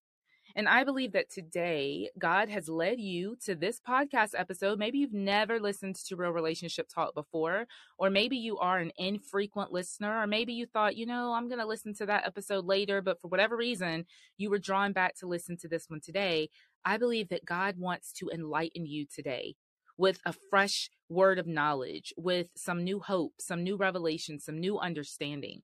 And 0.55 0.67
I 0.67 0.83
believe 0.83 1.13
that 1.13 1.29
today 1.29 2.09
God 2.19 2.49
has 2.49 2.67
led 2.67 2.99
you 2.99 3.37
to 3.45 3.55
this 3.55 3.79
podcast 3.79 4.31
episode. 4.35 4.77
Maybe 4.77 4.99
you've 4.99 5.13
never 5.13 5.59
listened 5.59 5.95
to 5.95 6.15
Real 6.15 6.31
Relationship 6.31 6.87
Talk 6.89 7.13
before, 7.13 7.67
or 7.97 8.09
maybe 8.09 8.37
you 8.37 8.57
are 8.57 8.79
an 8.79 8.91
infrequent 8.97 9.71
listener, 9.71 10.21
or 10.21 10.27
maybe 10.27 10.53
you 10.53 10.65
thought, 10.65 10.97
you 10.97 11.05
know, 11.05 11.33
I'm 11.33 11.47
going 11.47 11.59
to 11.59 11.65
listen 11.65 11.93
to 11.95 12.05
that 12.07 12.25
episode 12.25 12.65
later, 12.65 13.01
but 13.01 13.21
for 13.21 13.27
whatever 13.27 13.55
reason, 13.55 14.05
you 14.37 14.49
were 14.49 14.59
drawn 14.59 14.91
back 14.91 15.15
to 15.19 15.27
listen 15.27 15.57
to 15.57 15.67
this 15.67 15.89
one 15.89 16.01
today. 16.01 16.49
I 16.83 16.97
believe 16.97 17.29
that 17.29 17.45
God 17.45 17.75
wants 17.77 18.11
to 18.13 18.29
enlighten 18.29 18.85
you 18.85 19.05
today 19.05 19.55
with 19.97 20.19
a 20.25 20.33
fresh 20.49 20.89
word 21.09 21.37
of 21.37 21.47
knowledge, 21.47 22.13
with 22.17 22.47
some 22.55 22.83
new 22.83 22.99
hope, 22.99 23.33
some 23.39 23.63
new 23.63 23.77
revelation, 23.77 24.39
some 24.39 24.59
new 24.59 24.79
understanding. 24.79 25.61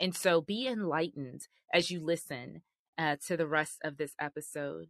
And 0.00 0.14
so 0.14 0.40
be 0.40 0.66
enlightened 0.66 1.48
as 1.72 1.90
you 1.90 2.00
listen 2.04 2.62
uh, 2.98 3.16
to 3.26 3.36
the 3.36 3.46
rest 3.46 3.78
of 3.84 3.96
this 3.96 4.14
episode. 4.20 4.88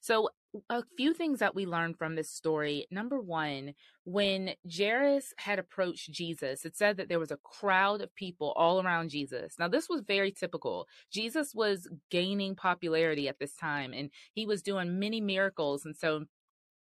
So, 0.00 0.30
a 0.68 0.82
few 0.96 1.14
things 1.14 1.38
that 1.38 1.54
we 1.54 1.64
learned 1.64 1.96
from 1.96 2.16
this 2.16 2.30
story. 2.30 2.86
Number 2.90 3.20
one, 3.20 3.74
when 4.04 4.54
Jairus 4.68 5.32
had 5.36 5.60
approached 5.60 6.10
Jesus, 6.10 6.64
it 6.64 6.76
said 6.76 6.96
that 6.96 7.08
there 7.08 7.20
was 7.20 7.30
a 7.30 7.36
crowd 7.36 8.00
of 8.00 8.14
people 8.16 8.52
all 8.56 8.82
around 8.82 9.10
Jesus. 9.10 9.54
Now, 9.58 9.68
this 9.68 9.88
was 9.88 10.00
very 10.00 10.32
typical. 10.32 10.88
Jesus 11.12 11.54
was 11.54 11.86
gaining 12.10 12.56
popularity 12.56 13.28
at 13.28 13.38
this 13.38 13.54
time 13.54 13.92
and 13.92 14.10
he 14.32 14.44
was 14.44 14.62
doing 14.62 14.98
many 14.98 15.20
miracles. 15.20 15.84
And 15.84 15.96
so 15.96 16.24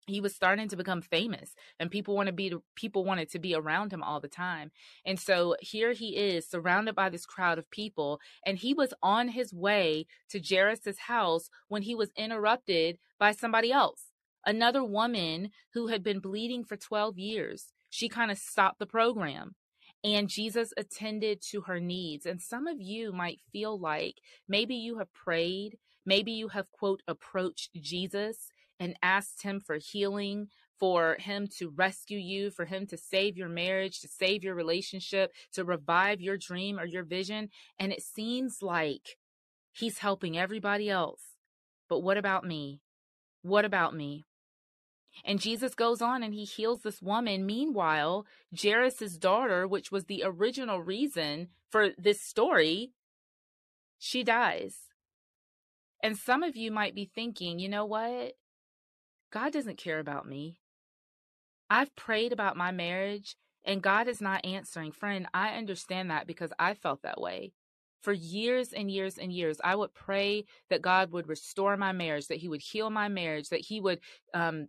he 0.07 0.21
was 0.21 0.35
starting 0.35 0.67
to 0.69 0.75
become 0.75 1.01
famous 1.01 1.53
and 1.79 1.91
people 1.91 2.15
want 2.15 2.27
to 2.27 2.33
be 2.33 2.53
people 2.75 3.03
wanted 3.03 3.29
to 3.29 3.39
be 3.39 3.53
around 3.53 3.91
him 3.91 4.03
all 4.03 4.19
the 4.19 4.27
time 4.27 4.71
and 5.05 5.19
so 5.19 5.55
here 5.61 5.93
he 5.93 6.15
is 6.15 6.49
surrounded 6.49 6.95
by 6.95 7.09
this 7.09 7.25
crowd 7.25 7.57
of 7.57 7.69
people 7.69 8.19
and 8.45 8.57
he 8.57 8.73
was 8.73 8.93
on 9.03 9.29
his 9.29 9.53
way 9.53 10.05
to 10.29 10.39
jairus's 10.39 10.99
house 10.99 11.49
when 11.67 11.81
he 11.83 11.93
was 11.93 12.11
interrupted 12.15 12.97
by 13.19 13.31
somebody 13.31 13.71
else 13.71 14.11
another 14.45 14.83
woman 14.83 15.49
who 15.73 15.87
had 15.87 16.03
been 16.03 16.19
bleeding 16.19 16.63
for 16.63 16.77
12 16.77 17.17
years 17.17 17.73
she 17.89 18.09
kind 18.09 18.31
of 18.31 18.37
stopped 18.37 18.79
the 18.79 18.85
program 18.85 19.55
and 20.03 20.29
Jesus 20.29 20.73
attended 20.77 21.41
to 21.49 21.61
her 21.61 21.79
needs. 21.79 22.25
And 22.25 22.41
some 22.41 22.67
of 22.67 22.79
you 22.79 23.11
might 23.11 23.39
feel 23.51 23.79
like 23.79 24.15
maybe 24.47 24.75
you 24.75 24.99
have 24.99 25.13
prayed, 25.13 25.77
maybe 26.05 26.31
you 26.31 26.49
have, 26.49 26.71
quote, 26.71 27.01
approached 27.07 27.71
Jesus 27.75 28.49
and 28.79 28.97
asked 29.01 29.43
him 29.43 29.59
for 29.59 29.77
healing, 29.77 30.47
for 30.79 31.17
him 31.19 31.47
to 31.57 31.69
rescue 31.69 32.19
you, 32.19 32.51
for 32.51 32.65
him 32.65 32.85
to 32.87 32.97
save 32.97 33.37
your 33.37 33.49
marriage, 33.49 33.99
to 34.01 34.07
save 34.07 34.43
your 34.43 34.55
relationship, 34.55 35.33
to 35.53 35.63
revive 35.63 36.21
your 36.21 36.37
dream 36.37 36.79
or 36.79 36.85
your 36.85 37.03
vision. 37.03 37.49
And 37.79 37.91
it 37.91 38.03
seems 38.03 38.61
like 38.61 39.17
he's 39.71 39.99
helping 39.99 40.37
everybody 40.37 40.89
else. 40.89 41.21
But 41.89 41.99
what 41.99 42.17
about 42.17 42.45
me? 42.45 42.81
What 43.41 43.65
about 43.65 43.95
me? 43.95 44.25
And 45.25 45.39
Jesus 45.39 45.73
goes 45.73 46.01
on 46.01 46.21
and 46.21 46.33
he 46.33 46.43
heals 46.43 46.81
this 46.81 47.01
woman. 47.01 47.45
Meanwhile, 47.45 48.25
Jairus' 48.55 49.17
daughter, 49.17 49.67
which 49.67 49.91
was 49.91 50.05
the 50.05 50.21
original 50.23 50.81
reason 50.81 51.47
for 51.69 51.89
this 51.97 52.21
story, 52.21 52.91
she 53.97 54.23
dies. 54.23 54.75
And 56.03 56.17
some 56.17 56.43
of 56.43 56.55
you 56.55 56.71
might 56.71 56.93
be 56.93 57.09
thinking, 57.13 57.57
you 57.57 57.69
know 57.69 57.85
what? 57.85 58.33
God 59.31 59.53
doesn't 59.53 59.77
care 59.77 59.99
about 59.99 60.27
me. 60.27 60.59
I've 61.69 61.95
prayed 61.95 62.31
about 62.31 62.57
my 62.57 62.71
marriage 62.71 63.35
and 63.65 63.81
God 63.81 64.07
is 64.07 64.21
not 64.21 64.45
answering. 64.45 64.91
Friend, 64.91 65.27
I 65.33 65.55
understand 65.57 66.09
that 66.09 66.25
because 66.25 66.53
I 66.57 66.73
felt 66.73 67.01
that 67.03 67.19
way. 67.19 67.51
For 68.01 68.13
years 68.13 68.71
and 68.71 68.89
years 68.89 69.17
and 69.17 69.33
years, 69.33 69.59
I 69.61 69.75
would 69.75 69.93
pray 69.93 70.45
that 70.69 70.81
God 70.81 71.11
would 71.11 71.27
restore 71.27 71.75
my 71.75 71.91
marriage, 71.91 72.27
that 72.27 72.37
He 72.37 72.47
would 72.47 72.61
heal 72.61 72.89
my 72.89 73.09
marriage, 73.09 73.49
that 73.49 73.65
He 73.65 73.81
would 73.81 73.99
um, 74.33 74.67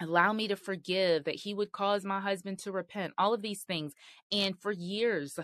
allow 0.00 0.32
me 0.32 0.48
to 0.48 0.56
forgive, 0.56 1.24
that 1.24 1.36
He 1.36 1.54
would 1.54 1.72
cause 1.72 2.04
my 2.04 2.20
husband 2.20 2.58
to 2.60 2.72
repent, 2.72 3.14
all 3.16 3.32
of 3.32 3.40
these 3.40 3.62
things. 3.62 3.94
And 4.30 4.58
for 4.58 4.72
years, 4.72 5.38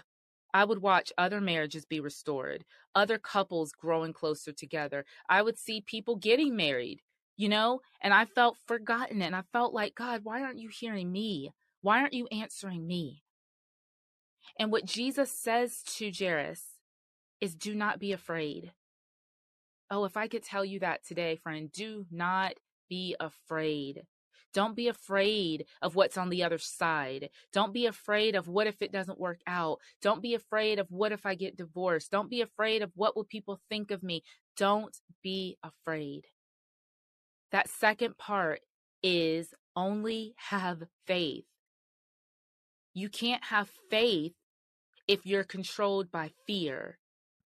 I 0.53 0.65
would 0.65 0.83
watch 0.83 1.13
other 1.17 1.41
marriages 1.41 1.87
be 1.87 2.01
restored, 2.01 2.65
other 2.95 3.17
couples 3.17 3.73
growing 3.73 4.13
closer 4.13 4.53
together. 4.53 5.07
I 5.29 5.41
would 5.41 5.59
see 5.59 5.81
people 5.81 6.17
getting 6.17 6.55
married 6.55 7.01
you 7.37 7.49
know? 7.49 7.81
And 8.01 8.13
I 8.15 8.25
felt 8.25 8.57
forgotten 8.67 9.23
and 9.23 9.35
I 9.35 9.43
felt 9.53 9.75
like, 9.75 9.95
God, 9.95 10.21
why 10.25 10.43
aren't 10.43 10.59
you 10.59 10.69
hearing 10.69 11.11
me? 11.11 11.53
Why 11.81 12.01
aren't 12.01 12.15
you 12.15 12.27
answering 12.29 12.87
me? 12.87 13.23
And 14.59 14.71
what 14.71 14.85
Jesus 14.85 15.31
says 15.31 15.83
to 15.97 16.11
Jairus 16.17 16.63
is, 17.41 17.55
do 17.55 17.75
not 17.75 17.99
be 17.99 18.13
afraid. 18.13 18.73
Oh, 19.91 20.05
if 20.05 20.17
I 20.17 20.29
could 20.29 20.43
tell 20.43 20.65
you 20.65 20.81
that 20.81 21.05
today, 21.05 21.37
friend, 21.37 21.71
do 21.71 22.07
not 22.11 22.55
be 22.89 23.17
afraid. 23.21 24.03
Don't 24.53 24.77
be 24.77 24.87
afraid 24.87 25.67
of 25.83 25.97
what's 25.97 26.17
on 26.17 26.29
the 26.29 26.45
other 26.45 26.59
side. 26.59 27.31
Don't 27.53 27.75
be 27.75 27.87
afraid 27.87 28.37
of 28.37 28.47
what 28.47 28.69
if 28.69 28.81
it 28.81 28.93
doesn't 28.93 29.19
work 29.19 29.41
out. 29.49 29.79
Don't 30.01 30.23
be 30.23 30.35
afraid 30.35 30.79
of 30.79 30.87
what 30.91 31.11
if 31.11 31.27
I 31.27 31.35
get 31.35 31.57
divorced. 31.57 32.13
Don't 32.13 32.31
be 32.31 32.41
afraid 32.41 32.81
of 32.81 32.93
what 32.95 33.17
will 33.17 33.25
people 33.25 33.61
think 33.69 33.91
of 33.91 34.03
me. 34.03 34.23
Don't 34.57 34.97
be 35.23 35.59
afraid. 35.65 36.23
That 37.55 37.69
second 37.69 38.19
part 38.19 38.63
is 39.01 39.55
only 39.77 40.35
have 40.49 40.83
faith. 41.07 41.45
You 42.93 43.09
can't 43.09 43.45
have 43.45 43.71
faith 43.89 44.33
if 45.07 45.25
you're 45.25 45.45
controlled 45.45 46.11
by 46.11 46.33
fear. 46.49 46.99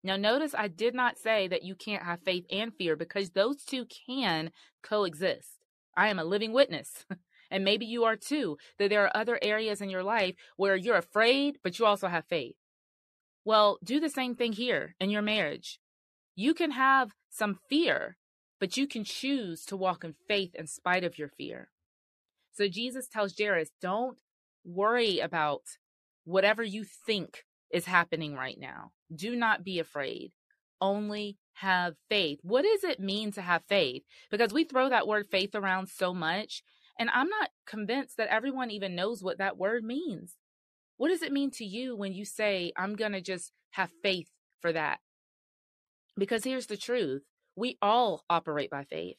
Now, 0.04 0.14
notice 0.14 0.54
I 0.56 0.68
did 0.68 0.94
not 0.94 1.18
say 1.18 1.48
that 1.48 1.64
you 1.64 1.74
can't 1.74 2.04
have 2.04 2.20
faith 2.20 2.46
and 2.52 2.72
fear 2.72 2.94
because 2.94 3.30
those 3.30 3.64
two 3.64 3.84
can 4.06 4.52
coexist. 4.80 5.58
I 5.96 6.06
am 6.06 6.20
a 6.20 6.24
living 6.24 6.52
witness. 6.52 7.04
and 7.50 7.64
maybe 7.64 7.84
you 7.84 8.04
are 8.04 8.14
too, 8.14 8.58
that 8.78 8.90
there 8.90 9.02
are 9.02 9.16
other 9.16 9.40
areas 9.42 9.80
in 9.80 9.90
your 9.90 10.04
life 10.04 10.36
where 10.56 10.76
you're 10.76 10.94
afraid, 10.94 11.58
but 11.64 11.80
you 11.80 11.84
also 11.84 12.06
have 12.06 12.26
faith. 12.28 12.54
Well, 13.44 13.80
do 13.82 13.98
the 13.98 14.08
same 14.08 14.36
thing 14.36 14.52
here 14.52 14.94
in 15.00 15.10
your 15.10 15.22
marriage. 15.22 15.80
You 16.36 16.54
can 16.54 16.70
have 16.70 17.10
some 17.28 17.58
fear, 17.68 18.18
but 18.58 18.76
you 18.76 18.86
can 18.86 19.04
choose 19.04 19.64
to 19.66 19.76
walk 19.76 20.04
in 20.04 20.14
faith 20.28 20.54
in 20.54 20.66
spite 20.66 21.04
of 21.04 21.18
your 21.18 21.28
fear. 21.28 21.70
So 22.52 22.68
Jesus 22.68 23.06
tells 23.08 23.34
Jairus, 23.38 23.70
don't 23.80 24.18
worry 24.64 25.18
about 25.20 25.62
whatever 26.24 26.62
you 26.62 26.84
think 26.84 27.44
is 27.70 27.86
happening 27.86 28.34
right 28.34 28.58
now. 28.58 28.92
Do 29.14 29.36
not 29.36 29.64
be 29.64 29.78
afraid. 29.78 30.32
Only 30.80 31.38
have 31.54 31.94
faith. 32.08 32.38
What 32.42 32.62
does 32.62 32.84
it 32.84 33.00
mean 33.00 33.32
to 33.32 33.42
have 33.42 33.62
faith? 33.68 34.02
Because 34.30 34.52
we 34.52 34.64
throw 34.64 34.88
that 34.88 35.06
word 35.06 35.26
faith 35.30 35.54
around 35.54 35.88
so 35.88 36.12
much, 36.12 36.62
and 36.98 37.10
I'm 37.10 37.28
not 37.28 37.50
convinced 37.66 38.16
that 38.16 38.28
everyone 38.28 38.70
even 38.70 38.94
knows 38.94 39.22
what 39.22 39.38
that 39.38 39.56
word 39.56 39.84
means. 39.84 40.36
What 40.96 41.08
does 41.08 41.22
it 41.22 41.32
mean 41.32 41.50
to 41.52 41.64
you 41.64 41.96
when 41.96 42.12
you 42.12 42.24
say, 42.24 42.72
I'm 42.76 42.94
going 42.96 43.12
to 43.12 43.20
just 43.20 43.52
have 43.72 43.90
faith 44.02 44.28
for 44.60 44.72
that? 44.72 45.00
Because 46.16 46.44
here's 46.44 46.66
the 46.66 46.76
truth 46.76 47.22
we 47.56 47.78
all 47.82 48.24
operate 48.30 48.70
by 48.70 48.84
faith. 48.84 49.16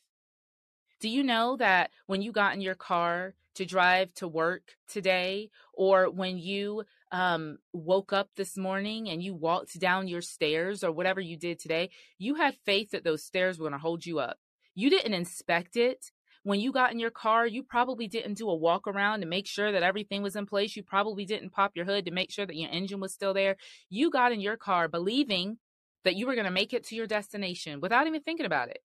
Do 1.00 1.10
you 1.10 1.24
know 1.24 1.58
that 1.58 1.92
when 2.06 2.22
you 2.22 2.32
got 2.32 2.54
in 2.54 2.62
your 2.62 2.76
car 2.76 3.34
to 3.56 3.66
drive 3.66 4.14
to 4.16 4.28
work 4.28 4.76
today, 4.88 5.50
or 5.74 6.10
when 6.10 6.38
you 6.38 6.84
um, 7.12 7.58
woke 7.74 8.14
up 8.14 8.30
this 8.36 8.58
morning 8.58 9.10
and 9.10 9.22
you 9.22 9.34
walked 9.34 9.80
down 9.80 10.08
your 10.08 10.22
stairs, 10.22 10.84
or 10.84 10.92
whatever 10.92 11.20
you 11.20 11.38
did 11.38 11.60
today, 11.60 11.90
you 12.18 12.36
had 12.36 12.56
faith 12.66 12.92
that 12.92 13.04
those 13.04 13.24
stairs 13.24 13.58
were 13.58 13.64
going 13.64 13.74
to 13.74 13.80
hold 13.80 14.06
you 14.06 14.20
up? 14.20 14.38
You 14.76 14.90
didn't 14.90 15.14
inspect 15.14 15.76
it. 15.76 16.12
When 16.44 16.60
you 16.60 16.72
got 16.72 16.92
in 16.92 17.00
your 17.00 17.12
car, 17.12 17.46
you 17.46 17.62
probably 17.62 18.08
didn't 18.08 18.36
do 18.36 18.50
a 18.50 18.56
walk 18.56 18.88
around 18.88 19.22
to 19.22 19.28
make 19.28 19.48
sure 19.48 19.72
that 19.72 19.84
everything 19.84 20.22
was 20.22 20.36
in 20.36 20.46
place. 20.46 20.76
You 20.76 20.84
probably 20.84 21.26
didn't 21.26 21.50
pop 21.50 21.72
your 21.76 21.86
hood 21.86 22.06
to 22.06 22.12
make 22.12 22.32
sure 22.32 22.46
that 22.46 22.56
your 22.56 22.70
engine 22.72 23.00
was 23.00 23.14
still 23.14 23.34
there. 23.34 23.58
You 23.90 24.10
got 24.10 24.32
in 24.32 24.40
your 24.40 24.56
car 24.56 24.88
believing 24.88 25.58
that 26.08 26.16
you 26.16 26.26
were 26.26 26.36
going 26.36 26.46
to 26.46 26.52
make 26.52 26.74
it 26.74 26.86
to 26.86 26.96
your 26.96 27.06
destination 27.06 27.82
without 27.82 28.08
even 28.08 28.22
thinking 28.22 28.46
about 28.46 28.70
it. 28.70 28.80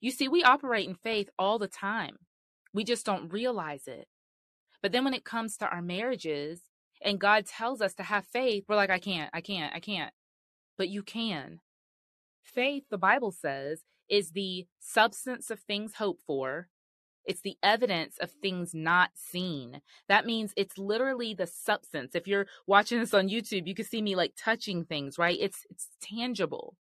You 0.00 0.12
see, 0.12 0.28
we 0.28 0.44
operate 0.44 0.88
in 0.88 0.94
faith 0.94 1.28
all 1.36 1.58
the 1.58 1.66
time. 1.66 2.18
We 2.72 2.84
just 2.84 3.04
don't 3.04 3.32
realize 3.32 3.88
it. 3.88 4.06
But 4.80 4.92
then 4.92 5.02
when 5.02 5.12
it 5.12 5.24
comes 5.24 5.56
to 5.56 5.66
our 5.66 5.82
marriages 5.82 6.60
and 7.04 7.18
God 7.18 7.46
tells 7.46 7.80
us 7.80 7.94
to 7.94 8.04
have 8.04 8.24
faith, 8.26 8.66
we're 8.68 8.76
like, 8.76 8.90
I 8.90 9.00
can't, 9.00 9.28
I 9.34 9.40
can't, 9.40 9.74
I 9.74 9.80
can't. 9.80 10.12
But 10.78 10.88
you 10.88 11.02
can. 11.02 11.58
Faith, 12.44 12.84
the 12.90 12.98
Bible 12.98 13.32
says, 13.32 13.80
is 14.08 14.30
the 14.30 14.68
substance 14.78 15.50
of 15.50 15.58
things 15.58 15.94
hoped 15.94 16.22
for, 16.24 16.68
it's 17.24 17.40
the 17.42 17.56
evidence 17.62 18.16
of 18.20 18.30
things 18.30 18.74
not 18.74 19.10
seen. 19.14 19.80
That 20.08 20.26
means 20.26 20.52
it's 20.56 20.78
literally 20.78 21.34
the 21.34 21.46
substance. 21.46 22.14
If 22.14 22.26
you're 22.26 22.46
watching 22.66 23.00
this 23.00 23.14
on 23.14 23.28
YouTube, 23.28 23.66
you 23.66 23.74
can 23.74 23.84
see 23.84 24.02
me 24.02 24.16
like 24.16 24.34
touching 24.36 24.84
things, 24.84 25.18
right? 25.18 25.38
It's 25.40 25.66
it's 25.70 25.88
tangible. 26.02 26.76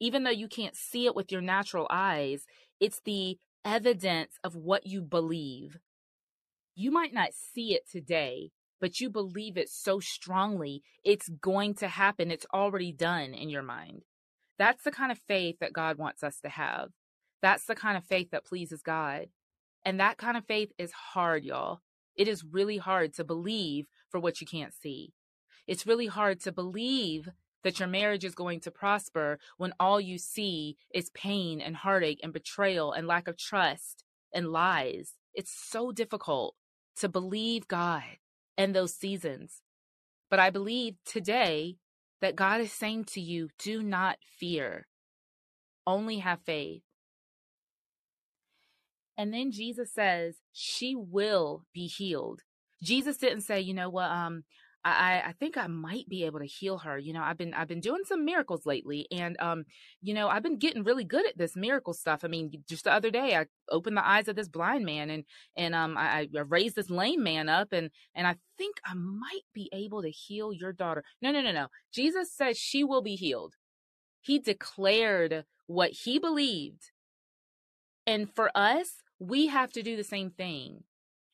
Even 0.00 0.24
though 0.24 0.30
you 0.30 0.48
can't 0.48 0.76
see 0.76 1.06
it 1.06 1.16
with 1.16 1.32
your 1.32 1.40
natural 1.40 1.86
eyes, 1.90 2.44
it's 2.80 3.00
the 3.04 3.38
evidence 3.64 4.38
of 4.44 4.54
what 4.54 4.86
you 4.86 5.02
believe. 5.02 5.78
You 6.74 6.90
might 6.90 7.12
not 7.12 7.30
see 7.34 7.74
it 7.74 7.90
today, 7.90 8.50
but 8.80 9.00
you 9.00 9.10
believe 9.10 9.56
it 9.56 9.68
so 9.68 9.98
strongly, 9.98 10.82
it's 11.04 11.28
going 11.28 11.74
to 11.74 11.88
happen. 11.88 12.30
It's 12.30 12.46
already 12.54 12.92
done 12.92 13.34
in 13.34 13.50
your 13.50 13.62
mind. 13.62 14.04
That's 14.58 14.84
the 14.84 14.92
kind 14.92 15.10
of 15.10 15.18
faith 15.26 15.56
that 15.60 15.72
God 15.72 15.98
wants 15.98 16.22
us 16.22 16.40
to 16.40 16.48
have. 16.48 16.90
That's 17.42 17.64
the 17.66 17.74
kind 17.74 17.96
of 17.96 18.04
faith 18.04 18.30
that 18.30 18.44
pleases 18.44 18.82
God. 18.82 19.26
And 19.88 19.98
that 20.00 20.18
kind 20.18 20.36
of 20.36 20.44
faith 20.44 20.70
is 20.76 20.92
hard, 20.92 21.46
y'all. 21.46 21.80
It 22.14 22.28
is 22.28 22.44
really 22.44 22.76
hard 22.76 23.14
to 23.14 23.24
believe 23.24 23.86
for 24.10 24.20
what 24.20 24.38
you 24.38 24.46
can't 24.46 24.74
see. 24.74 25.14
It's 25.66 25.86
really 25.86 26.08
hard 26.08 26.40
to 26.40 26.52
believe 26.52 27.30
that 27.64 27.80
your 27.80 27.88
marriage 27.88 28.22
is 28.22 28.34
going 28.34 28.60
to 28.60 28.70
prosper 28.70 29.38
when 29.56 29.72
all 29.80 29.98
you 29.98 30.18
see 30.18 30.76
is 30.92 31.08
pain 31.14 31.62
and 31.62 31.74
heartache 31.74 32.20
and 32.22 32.34
betrayal 32.34 32.92
and 32.92 33.06
lack 33.06 33.28
of 33.28 33.38
trust 33.38 34.04
and 34.30 34.52
lies. 34.52 35.14
It's 35.32 35.56
so 35.58 35.90
difficult 35.90 36.54
to 36.96 37.08
believe 37.08 37.66
God 37.66 38.02
in 38.58 38.74
those 38.74 38.92
seasons. 38.92 39.62
But 40.28 40.38
I 40.38 40.50
believe 40.50 40.96
today 41.06 41.76
that 42.20 42.36
God 42.36 42.60
is 42.60 42.72
saying 42.72 43.04
to 43.04 43.22
you, 43.22 43.48
do 43.58 43.82
not 43.82 44.18
fear, 44.38 44.86
only 45.86 46.18
have 46.18 46.40
faith. 46.44 46.82
And 49.18 49.34
then 49.34 49.50
Jesus 49.50 49.92
says, 49.92 50.36
she 50.52 50.94
will 50.94 51.64
be 51.74 51.86
healed. 51.86 52.40
Jesus 52.82 53.18
didn't 53.18 53.42
say, 53.42 53.60
you 53.60 53.74
know 53.74 53.90
what, 53.90 54.10
um, 54.10 54.44
I, 54.84 55.22
I 55.26 55.32
think 55.32 55.56
I 55.56 55.66
might 55.66 56.08
be 56.08 56.24
able 56.24 56.38
to 56.38 56.46
heal 56.46 56.78
her. 56.78 56.96
You 56.98 57.12
know, 57.12 57.22
I've 57.22 57.36
been 57.36 57.52
I've 57.52 57.68
been 57.68 57.80
doing 57.80 58.02
some 58.06 58.24
miracles 58.24 58.64
lately, 58.64 59.06
and 59.10 59.36
um, 59.40 59.64
you 60.00 60.14
know, 60.14 60.28
I've 60.28 60.42
been 60.42 60.58
getting 60.58 60.84
really 60.84 61.04
good 61.04 61.26
at 61.26 61.36
this 61.36 61.56
miracle 61.56 61.92
stuff. 61.92 62.20
I 62.24 62.28
mean, 62.28 62.52
just 62.68 62.84
the 62.84 62.92
other 62.92 63.10
day, 63.10 63.36
I 63.36 63.46
opened 63.70 63.96
the 63.96 64.06
eyes 64.06 64.28
of 64.28 64.36
this 64.36 64.48
blind 64.48 64.84
man, 64.84 65.10
and 65.10 65.24
and 65.56 65.74
um, 65.74 65.98
I, 65.98 66.28
I 66.34 66.40
raised 66.40 66.76
this 66.76 66.90
lame 66.90 67.22
man 67.22 67.48
up, 67.48 67.72
and 67.72 67.90
and 68.14 68.26
I 68.26 68.36
think 68.56 68.76
I 68.86 68.94
might 68.94 69.42
be 69.52 69.68
able 69.72 70.02
to 70.02 70.10
heal 70.10 70.52
your 70.52 70.72
daughter. 70.72 71.04
No, 71.20 71.32
no, 71.32 71.42
no, 71.42 71.52
no. 71.52 71.66
Jesus 71.92 72.32
says 72.32 72.56
she 72.56 72.84
will 72.84 73.02
be 73.02 73.16
healed. 73.16 73.54
He 74.20 74.38
declared 74.38 75.44
what 75.66 75.90
he 75.90 76.18
believed, 76.18 76.92
and 78.06 78.32
for 78.32 78.50
us, 78.54 79.02
we 79.18 79.48
have 79.48 79.72
to 79.72 79.82
do 79.82 79.96
the 79.96 80.04
same 80.04 80.30
thing. 80.30 80.84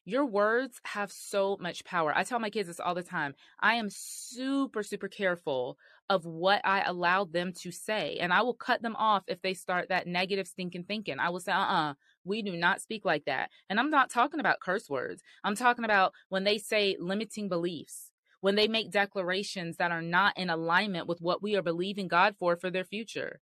Your 0.06 0.26
words 0.26 0.80
have 0.84 1.10
so 1.10 1.56
much 1.60 1.84
power. 1.84 2.12
I 2.14 2.24
tell 2.24 2.38
my 2.38 2.50
kids 2.50 2.68
this 2.68 2.80
all 2.80 2.94
the 2.94 3.02
time. 3.02 3.34
I 3.60 3.74
am 3.74 3.88
super, 3.90 4.82
super 4.82 5.08
careful 5.08 5.78
of 6.10 6.26
what 6.26 6.60
I 6.62 6.82
allow 6.82 7.24
them 7.24 7.54
to 7.62 7.70
say. 7.70 8.18
And 8.20 8.32
I 8.32 8.42
will 8.42 8.54
cut 8.54 8.82
them 8.82 8.96
off 8.96 9.24
if 9.28 9.40
they 9.40 9.54
start 9.54 9.88
that 9.88 10.06
negative 10.06 10.46
stinking 10.46 10.84
thinking. 10.84 11.18
I 11.18 11.30
will 11.30 11.40
say, 11.40 11.52
uh 11.52 11.58
uh-uh, 11.58 11.90
uh, 11.90 11.94
we 12.24 12.42
do 12.42 12.54
not 12.56 12.82
speak 12.82 13.06
like 13.06 13.24
that. 13.24 13.50
And 13.70 13.80
I'm 13.80 13.90
not 13.90 14.10
talking 14.10 14.40
about 14.40 14.60
curse 14.60 14.90
words. 14.90 15.22
I'm 15.42 15.56
talking 15.56 15.84
about 15.84 16.12
when 16.28 16.44
they 16.44 16.58
say 16.58 16.96
limiting 17.00 17.48
beliefs, 17.48 18.10
when 18.42 18.56
they 18.56 18.68
make 18.68 18.90
declarations 18.90 19.78
that 19.78 19.90
are 19.90 20.02
not 20.02 20.36
in 20.36 20.50
alignment 20.50 21.06
with 21.06 21.22
what 21.22 21.42
we 21.42 21.56
are 21.56 21.62
believing 21.62 22.08
God 22.08 22.36
for 22.38 22.56
for 22.56 22.70
their 22.70 22.84
future. 22.84 23.40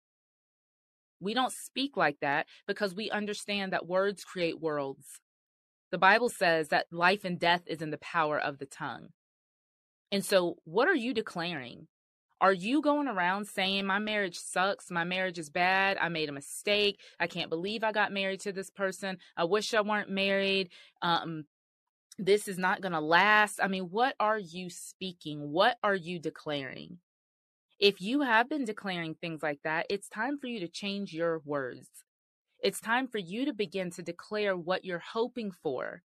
We 1.22 1.34
don't 1.34 1.52
speak 1.52 1.96
like 1.96 2.18
that 2.20 2.46
because 2.66 2.94
we 2.94 3.10
understand 3.10 3.72
that 3.72 3.86
words 3.86 4.24
create 4.24 4.60
worlds. 4.60 5.20
The 5.90 5.98
Bible 5.98 6.28
says 6.28 6.68
that 6.68 6.86
life 6.90 7.24
and 7.24 7.38
death 7.38 7.62
is 7.66 7.80
in 7.80 7.90
the 7.90 7.98
power 7.98 8.38
of 8.38 8.58
the 8.58 8.66
tongue. 8.66 9.08
And 10.10 10.24
so, 10.24 10.56
what 10.64 10.88
are 10.88 10.94
you 10.94 11.14
declaring? 11.14 11.86
Are 12.40 12.52
you 12.52 12.82
going 12.82 13.06
around 13.06 13.46
saying, 13.46 13.86
My 13.86 14.00
marriage 14.00 14.36
sucks, 14.36 14.90
my 14.90 15.04
marriage 15.04 15.38
is 15.38 15.48
bad, 15.48 15.96
I 16.00 16.08
made 16.08 16.28
a 16.28 16.32
mistake, 16.32 16.98
I 17.20 17.28
can't 17.28 17.50
believe 17.50 17.84
I 17.84 17.92
got 17.92 18.12
married 18.12 18.40
to 18.40 18.52
this 18.52 18.68
person, 18.68 19.18
I 19.36 19.44
wish 19.44 19.74
I 19.74 19.80
weren't 19.80 20.10
married, 20.10 20.70
um, 21.02 21.44
this 22.18 22.48
is 22.48 22.58
not 22.58 22.80
going 22.80 22.92
to 22.92 23.00
last? 23.00 23.60
I 23.62 23.68
mean, 23.68 23.84
what 23.84 24.14
are 24.20 24.38
you 24.38 24.70
speaking? 24.70 25.50
What 25.50 25.78
are 25.82 25.94
you 25.94 26.18
declaring? 26.18 26.98
If 27.82 28.00
you 28.00 28.20
have 28.20 28.48
been 28.48 28.64
declaring 28.64 29.16
things 29.16 29.42
like 29.42 29.58
that, 29.64 29.86
it's 29.90 30.08
time 30.08 30.38
for 30.38 30.46
you 30.46 30.60
to 30.60 30.68
change 30.68 31.12
your 31.12 31.40
words. 31.44 31.88
It's 32.62 32.80
time 32.80 33.08
for 33.08 33.18
you 33.18 33.44
to 33.46 33.52
begin 33.52 33.90
to 33.90 34.02
declare 34.04 34.56
what 34.56 34.84
you're 34.84 35.00
hoping 35.00 35.50
for. 35.50 36.04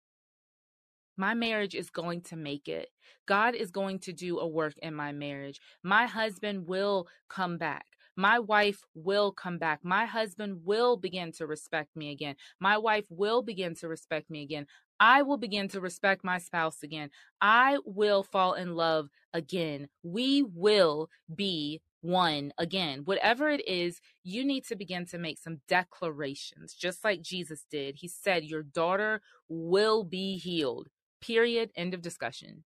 My 1.18 1.34
marriage 1.34 1.74
is 1.74 1.90
going 1.90 2.22
to 2.22 2.36
make 2.36 2.68
it. 2.68 2.88
God 3.26 3.54
is 3.54 3.70
going 3.70 3.98
to 3.98 4.14
do 4.14 4.38
a 4.38 4.48
work 4.48 4.78
in 4.78 4.94
my 4.94 5.12
marriage. 5.12 5.60
My 5.82 6.06
husband 6.06 6.66
will 6.66 7.06
come 7.28 7.58
back. 7.58 7.84
My 8.18 8.40
wife 8.40 8.80
will 8.96 9.30
come 9.30 9.58
back. 9.58 9.78
My 9.84 10.04
husband 10.04 10.62
will 10.64 10.96
begin 10.96 11.30
to 11.34 11.46
respect 11.46 11.94
me 11.94 12.10
again. 12.10 12.34
My 12.58 12.76
wife 12.76 13.06
will 13.10 13.42
begin 13.42 13.76
to 13.76 13.86
respect 13.86 14.28
me 14.28 14.42
again. 14.42 14.66
I 14.98 15.22
will 15.22 15.36
begin 15.36 15.68
to 15.68 15.80
respect 15.80 16.24
my 16.24 16.38
spouse 16.38 16.82
again. 16.82 17.10
I 17.40 17.78
will 17.84 18.24
fall 18.24 18.54
in 18.54 18.74
love 18.74 19.08
again. 19.32 19.88
We 20.02 20.42
will 20.42 21.08
be 21.32 21.80
one 22.00 22.52
again 22.58 23.02
whatever 23.04 23.48
it 23.48 23.66
is 23.66 24.00
you 24.22 24.44
need 24.44 24.64
to 24.64 24.76
begin 24.76 25.04
to 25.04 25.18
make 25.18 25.36
some 25.36 25.60
declarations 25.66 26.72
just 26.72 27.02
like 27.02 27.20
jesus 27.20 27.66
did 27.68 27.96
he 27.96 28.06
said 28.06 28.44
your 28.44 28.62
daughter 28.62 29.20
will 29.48 30.04
be 30.04 30.38
healed 30.38 30.86
period 31.20 31.72
end 31.74 31.94
of 31.94 32.00
discussion 32.00 32.62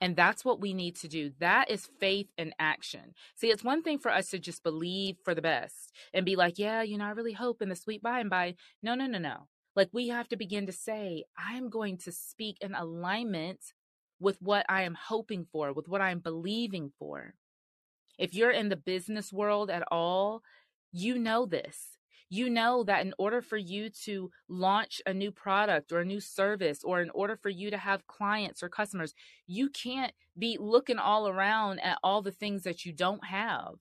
and 0.00 0.16
that's 0.16 0.44
what 0.44 0.60
we 0.60 0.74
need 0.74 0.96
to 0.96 1.08
do. 1.08 1.32
That 1.40 1.70
is 1.70 1.88
faith 2.00 2.28
in 2.38 2.54
action. 2.58 3.14
See 3.34 3.48
it's 3.50 3.64
one 3.64 3.82
thing 3.82 3.98
for 3.98 4.10
us 4.10 4.30
to 4.30 4.38
just 4.38 4.62
believe 4.62 5.16
for 5.24 5.34
the 5.34 5.42
best 5.42 5.92
and 6.14 6.24
be 6.26 6.36
like 6.36 6.58
yeah 6.58 6.82
you 6.82 6.98
know 6.98 7.04
i 7.06 7.10
really 7.10 7.32
hope 7.32 7.62
in 7.62 7.68
the 7.68 7.76
sweet 7.76 8.02
by 8.02 8.20
and 8.20 8.30
by. 8.30 8.54
No 8.82 8.94
no 8.94 9.06
no 9.06 9.18
no. 9.18 9.48
Like 9.76 9.90
we 9.92 10.08
have 10.08 10.28
to 10.28 10.36
begin 10.36 10.66
to 10.66 10.72
say 10.72 11.24
i'm 11.38 11.68
going 11.70 11.98
to 11.98 12.12
speak 12.12 12.58
in 12.60 12.74
alignment 12.74 13.60
with 14.18 14.38
what 14.40 14.66
i 14.68 14.82
am 14.82 14.96
hoping 15.08 15.46
for 15.52 15.72
with 15.72 15.88
what 15.88 16.00
i'm 16.00 16.20
believing 16.20 16.92
for. 16.98 17.34
If 18.18 18.34
you're 18.34 18.50
in 18.50 18.68
the 18.68 18.76
business 18.76 19.32
world 19.32 19.70
at 19.70 19.82
all, 19.90 20.42
you 20.92 21.18
know 21.18 21.46
this. 21.46 21.98
You 22.32 22.48
know 22.48 22.84
that 22.84 23.04
in 23.04 23.12
order 23.18 23.42
for 23.42 23.56
you 23.56 23.90
to 24.04 24.30
launch 24.48 25.02
a 25.04 25.12
new 25.12 25.32
product 25.32 25.90
or 25.90 25.98
a 25.98 26.04
new 26.04 26.20
service, 26.20 26.84
or 26.84 27.02
in 27.02 27.10
order 27.10 27.36
for 27.36 27.48
you 27.48 27.70
to 27.72 27.76
have 27.76 28.06
clients 28.06 28.62
or 28.62 28.68
customers, 28.68 29.14
you 29.48 29.68
can't 29.68 30.12
be 30.38 30.56
looking 30.58 30.98
all 30.98 31.28
around 31.28 31.80
at 31.80 31.98
all 32.04 32.22
the 32.22 32.30
things 32.30 32.62
that 32.62 32.84
you 32.84 32.92
don't 32.92 33.26
have. 33.26 33.74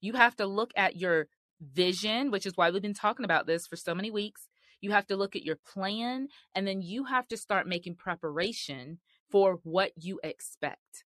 You 0.00 0.12
have 0.12 0.36
to 0.36 0.46
look 0.46 0.70
at 0.76 0.94
your 0.94 1.26
vision, 1.60 2.30
which 2.30 2.46
is 2.46 2.52
why 2.56 2.70
we've 2.70 2.80
been 2.80 2.94
talking 2.94 3.24
about 3.24 3.48
this 3.48 3.66
for 3.66 3.74
so 3.74 3.96
many 3.96 4.12
weeks. 4.12 4.46
You 4.80 4.92
have 4.92 5.08
to 5.08 5.16
look 5.16 5.34
at 5.34 5.42
your 5.42 5.56
plan, 5.56 6.28
and 6.54 6.68
then 6.68 6.82
you 6.82 7.06
have 7.06 7.26
to 7.28 7.36
start 7.36 7.66
making 7.66 7.96
preparation 7.96 9.00
for 9.28 9.58
what 9.64 9.90
you 9.96 10.20
expect. 10.22 11.04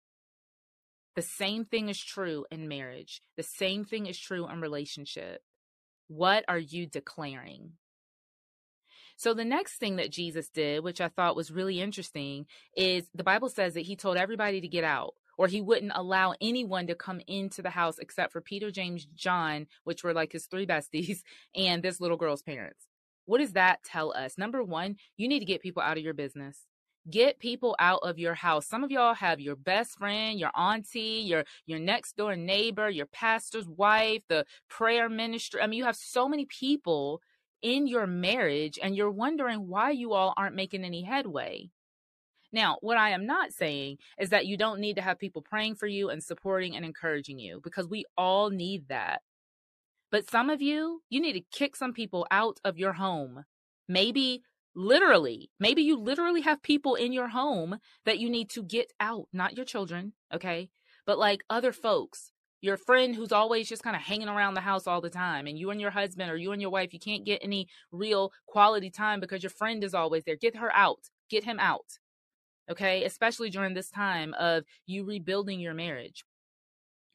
The 1.16 1.22
same 1.22 1.64
thing 1.64 1.88
is 1.88 1.98
true 1.98 2.44
in 2.50 2.68
marriage. 2.68 3.22
The 3.38 3.42
same 3.42 3.84
thing 3.84 4.04
is 4.04 4.18
true 4.18 4.46
in 4.46 4.60
relationship. 4.60 5.42
What 6.08 6.44
are 6.48 6.58
you 6.58 6.86
declaring? 6.86 7.72
So, 9.16 9.32
the 9.32 9.44
next 9.44 9.76
thing 9.76 9.96
that 9.96 10.10
Jesus 10.10 10.48
did, 10.48 10.82
which 10.82 11.00
I 11.00 11.08
thought 11.08 11.36
was 11.36 11.52
really 11.52 11.80
interesting, 11.80 12.46
is 12.76 13.04
the 13.14 13.24
Bible 13.24 13.48
says 13.48 13.74
that 13.74 13.82
he 13.82 13.96
told 13.96 14.16
everybody 14.16 14.60
to 14.60 14.68
get 14.68 14.84
out, 14.84 15.14
or 15.38 15.46
he 15.46 15.60
wouldn't 15.60 15.92
allow 15.94 16.34
anyone 16.40 16.86
to 16.88 16.94
come 16.94 17.20
into 17.26 17.62
the 17.62 17.70
house 17.70 17.98
except 17.98 18.32
for 18.32 18.40
Peter, 18.40 18.70
James, 18.70 19.06
John, 19.14 19.66
which 19.84 20.02
were 20.02 20.12
like 20.12 20.32
his 20.32 20.46
three 20.46 20.66
besties, 20.66 21.22
and 21.54 21.82
this 21.82 22.00
little 22.00 22.16
girl's 22.16 22.42
parents. 22.42 22.86
What 23.26 23.38
does 23.38 23.52
that 23.52 23.82
tell 23.84 24.12
us? 24.12 24.36
Number 24.36 24.62
one, 24.62 24.96
you 25.16 25.28
need 25.28 25.40
to 25.40 25.46
get 25.46 25.62
people 25.62 25.82
out 25.82 25.96
of 25.96 26.04
your 26.04 26.12
business. 26.12 26.66
Get 27.10 27.38
people 27.38 27.76
out 27.78 28.00
of 28.02 28.18
your 28.18 28.34
house. 28.34 28.66
Some 28.66 28.82
of 28.82 28.90
y'all 28.90 29.14
have 29.14 29.38
your 29.38 29.56
best 29.56 29.98
friend, 29.98 30.38
your 30.38 30.50
auntie, 30.54 31.22
your 31.24 31.44
your 31.66 31.78
next 31.78 32.16
door 32.16 32.34
neighbor, 32.34 32.88
your 32.88 33.06
pastor's 33.06 33.68
wife, 33.68 34.22
the 34.28 34.46
prayer 34.68 35.10
ministry. 35.10 35.60
I 35.60 35.66
mean, 35.66 35.78
you 35.78 35.84
have 35.84 35.96
so 35.96 36.28
many 36.28 36.46
people 36.46 37.20
in 37.60 37.86
your 37.86 38.06
marriage 38.06 38.78
and 38.82 38.96
you're 38.96 39.10
wondering 39.10 39.68
why 39.68 39.90
you 39.90 40.14
all 40.14 40.32
aren't 40.36 40.56
making 40.56 40.84
any 40.84 41.02
headway. 41.02 41.70
Now, 42.52 42.78
what 42.80 42.96
I 42.96 43.10
am 43.10 43.26
not 43.26 43.52
saying 43.52 43.98
is 44.18 44.30
that 44.30 44.46
you 44.46 44.56
don't 44.56 44.80
need 44.80 44.96
to 44.96 45.02
have 45.02 45.18
people 45.18 45.42
praying 45.42 45.74
for 45.74 45.86
you 45.86 46.08
and 46.08 46.22
supporting 46.22 46.76
and 46.76 46.84
encouraging 46.84 47.38
you 47.38 47.60
because 47.64 47.88
we 47.88 48.04
all 48.16 48.48
need 48.48 48.88
that. 48.88 49.22
But 50.10 50.30
some 50.30 50.48
of 50.48 50.62
you, 50.62 51.02
you 51.10 51.20
need 51.20 51.32
to 51.32 51.44
kick 51.52 51.74
some 51.74 51.92
people 51.92 52.26
out 52.30 52.60
of 52.64 52.78
your 52.78 52.92
home. 52.92 53.44
Maybe 53.88 54.42
literally 54.74 55.50
maybe 55.60 55.82
you 55.82 55.96
literally 55.96 56.40
have 56.40 56.62
people 56.62 56.94
in 56.94 57.12
your 57.12 57.28
home 57.28 57.78
that 58.04 58.18
you 58.18 58.28
need 58.28 58.50
to 58.50 58.62
get 58.62 58.92
out 59.00 59.26
not 59.32 59.56
your 59.56 59.64
children 59.64 60.12
okay? 60.32 60.70
But 61.06 61.18
like 61.18 61.44
other 61.48 61.72
folks 61.72 62.32
your 62.60 62.76
friend 62.78 63.14
who's 63.14 63.32
always 63.32 63.68
just 63.68 63.82
kind 63.82 63.94
of 63.94 64.02
hanging 64.02 64.28
around 64.28 64.54
the 64.54 64.60
house 64.60 64.86
all 64.86 65.02
the 65.02 65.10
time 65.10 65.46
and 65.46 65.58
you 65.58 65.70
and 65.70 65.80
your 65.80 65.90
husband 65.90 66.30
or 66.30 66.36
you 66.36 66.52
and 66.52 66.62
your 66.62 66.70
wife 66.70 66.92
you 66.92 66.98
can't 66.98 67.26
get 67.26 67.42
any 67.42 67.68
real 67.92 68.32
quality 68.46 68.90
time 68.90 69.20
because 69.20 69.42
your 69.42 69.50
friend 69.50 69.84
is 69.84 69.94
always 69.94 70.24
there. 70.24 70.36
Get 70.36 70.56
her 70.56 70.74
out. 70.74 71.10
Get 71.28 71.44
him 71.44 71.58
out 71.60 71.98
okay? 72.70 73.04
Especially 73.04 73.50
during 73.50 73.74
this 73.74 73.90
time 73.90 74.34
of 74.34 74.64
you 74.86 75.04
rebuilding 75.04 75.60
your 75.60 75.74
marriage 75.74 76.24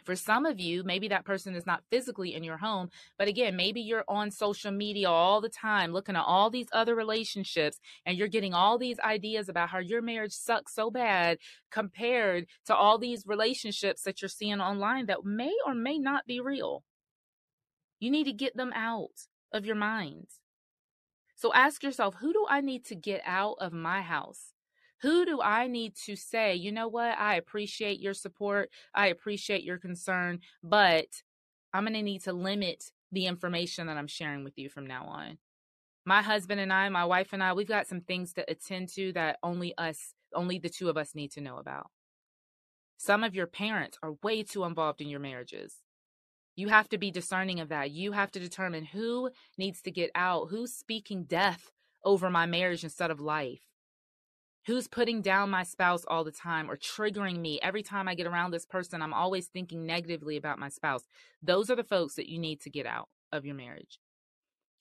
for 0.10 0.16
some 0.16 0.48
of 0.48 0.60
you, 0.60 0.84
maybe 0.84 1.08
that 1.10 1.24
person 1.24 1.54
is 1.54 1.68
not 1.68 1.84
physically 1.92 2.34
in 2.34 2.44
your 2.44 2.58
home, 2.58 2.90
but 3.20 3.28
again, 3.28 3.56
maybe 3.56 3.80
you're 3.80 4.06
on 4.08 4.32
social 4.32 4.72
media 4.72 5.08
all 5.08 5.40
the 5.40 5.50
time 5.50 5.94
looking 5.94 6.16
at 6.16 6.24
all 6.26 6.50
these 6.50 6.66
other 6.74 6.96
relationships 6.96 7.80
and 8.08 8.18
you're 8.18 8.28
getting 8.28 8.52
all 8.52 8.80
these 8.80 9.00
ideas 9.02 9.50
about 9.50 9.70
how 9.70 9.78
your 9.78 10.02
marriage 10.02 10.32
sucks 10.32 10.74
so 10.74 10.90
bad 10.90 11.38
compared 11.70 12.48
to 12.66 12.76
all 12.76 12.98
these 12.98 13.28
relationships 13.28 14.02
that 14.02 14.20
you're 14.20 14.30
seeing 14.30 14.60
online 14.60 15.06
that 15.06 15.24
may 15.24 15.54
or 15.64 15.76
may 15.76 16.00
not 16.00 16.26
be 16.26 16.40
real. 16.40 16.84
You 18.00 18.10
need 18.10 18.24
to 18.24 18.34
get 18.34 18.58
them 18.58 18.74
out 18.74 19.28
of 19.54 19.64
your 19.64 19.76
minds. 19.76 20.40
So 21.36 21.54
ask 21.54 21.84
yourself, 21.84 22.16
who 22.20 22.34
do 22.34 22.48
I 22.50 22.62
need 22.62 22.84
to 22.86 22.96
get 22.96 23.22
out 23.28 23.58
of 23.62 23.74
my 23.74 24.02
house? 24.02 24.54
Who 25.02 25.26
do 25.26 25.42
I 25.42 25.68
need 25.68 25.96
to 26.06 26.16
say, 26.16 26.56
you 26.56 26.72
know 26.72 26.88
what? 26.88 27.18
I 27.18 27.36
appreciate 27.36 28.00
your 28.00 28.14
support. 28.14 28.70
I 28.94 29.08
appreciate 29.08 29.64
your 29.64 29.78
concern, 29.78 30.40
but 30.62 31.08
I'm 31.74 31.84
going 31.84 31.94
to 31.94 32.02
need 32.02 32.24
to 32.24 32.34
limit 32.34 32.92
the 33.12 33.26
information 33.26 33.88
that 33.88 33.98
I'm 33.98 34.08
sharing 34.08 34.44
with 34.44 34.58
you 34.58 34.70
from 34.70 34.86
now 34.86 35.06
on. 35.06 35.38
My 36.06 36.22
husband 36.22 36.60
and 36.60 36.74
I, 36.74 36.90
my 36.90 37.06
wife 37.06 37.34
and 37.34 37.44
I, 37.44 37.54
we've 37.54 37.68
got 37.68 37.88
some 37.88 38.02
things 38.02 38.34
to 38.34 38.50
attend 38.50 38.90
to 38.96 39.14
that 39.14 39.38
only 39.44 39.78
us, 39.78 40.14
only 40.34 40.60
the 40.60 40.70
two 40.70 40.90
of 40.90 40.98
us 40.98 41.16
need 41.16 41.32
to 41.32 41.42
know 41.42 41.58
about. 41.58 41.88
Some 42.98 43.24
of 43.24 43.36
your 43.36 43.48
parents 43.48 43.98
are 44.04 44.16
way 44.24 44.44
too 44.44 44.66
involved 44.66 45.02
in 45.02 45.08
your 45.08 45.20
marriages. 45.20 45.76
You 46.56 46.68
have 46.68 46.90
to 46.90 46.98
be 46.98 47.12
discerning 47.12 47.62
of 47.62 47.70
that. 47.70 47.92
You 47.92 48.12
have 48.12 48.32
to 48.32 48.40
determine 48.40 48.84
who 48.86 49.30
needs 49.58 49.82
to 49.84 49.92
get 49.92 50.12
out, 50.14 50.48
who's 50.50 50.74
speaking 50.74 51.24
death 51.24 51.72
over 52.04 52.30
my 52.30 52.46
marriage 52.46 52.84
instead 52.84 53.12
of 53.12 53.22
life. 53.22 53.69
Who's 54.70 54.88
putting 54.88 55.24
down 55.24 55.50
my 55.50 55.64
spouse 55.64 56.06
all 56.08 56.24
the 56.24 56.32
time 56.32 56.70
or 56.70 56.78
triggering 56.78 57.40
me 57.40 57.60
every 57.64 57.82
time 57.82 58.08
I 58.08 58.14
get 58.14 58.28
around 58.28 58.52
this 58.52 58.68
person? 58.68 59.02
I'm 59.02 59.16
always 59.16 59.48
thinking 59.48 59.88
negatively 59.88 60.38
about 60.38 60.60
my 60.60 60.70
spouse. 60.70 61.08
Those 61.42 61.72
are 61.72 61.76
the 61.76 61.84
folks 61.84 62.14
that 62.18 62.30
you 62.30 62.38
need 62.38 62.62
to 62.62 62.70
get 62.70 62.86
out 62.86 63.10
of 63.32 63.48
your 63.48 63.56
marriage 63.56 64.00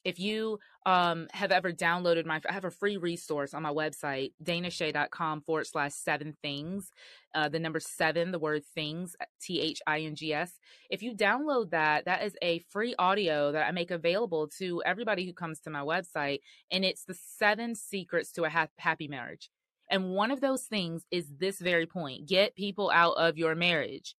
if 0.04 0.18
you 0.18 0.58
um, 0.86 1.26
have 1.32 1.52
ever 1.52 1.72
downloaded 1.72 2.24
my, 2.24 2.40
I 2.48 2.52
have 2.52 2.64
a 2.64 2.70
free 2.70 2.96
resource 2.96 3.52
on 3.52 3.62
my 3.62 3.72
website, 3.72 4.32
danache.com 4.42 5.42
forward 5.42 5.66
slash 5.66 5.92
seven 5.92 6.34
things. 6.42 6.92
Uh, 7.34 7.48
the 7.48 7.58
number 7.58 7.80
seven, 7.80 8.30
the 8.30 8.38
word 8.38 8.64
things, 8.64 9.14
T 9.40 9.60
H 9.60 9.82
I 9.86 10.00
N 10.00 10.14
G 10.14 10.32
S. 10.32 10.52
If 10.88 11.02
you 11.02 11.14
download 11.14 11.70
that, 11.70 12.06
that 12.06 12.22
is 12.22 12.36
a 12.40 12.60
free 12.70 12.94
audio 12.98 13.52
that 13.52 13.66
I 13.66 13.70
make 13.70 13.90
available 13.90 14.48
to 14.58 14.82
everybody 14.86 15.26
who 15.26 15.32
comes 15.32 15.60
to 15.60 15.70
my 15.70 15.80
website. 15.80 16.40
And 16.70 16.84
it's 16.84 17.04
the 17.04 17.14
seven 17.14 17.74
secrets 17.74 18.32
to 18.32 18.44
a 18.44 18.48
ha- 18.48 18.68
happy 18.78 19.08
marriage. 19.08 19.50
And 19.90 20.10
one 20.10 20.30
of 20.30 20.40
those 20.40 20.64
things 20.64 21.04
is 21.10 21.26
this 21.38 21.58
very 21.58 21.86
point 21.86 22.26
get 22.28 22.54
people 22.54 22.90
out 22.92 23.14
of 23.16 23.38
your 23.38 23.54
marriage. 23.54 24.14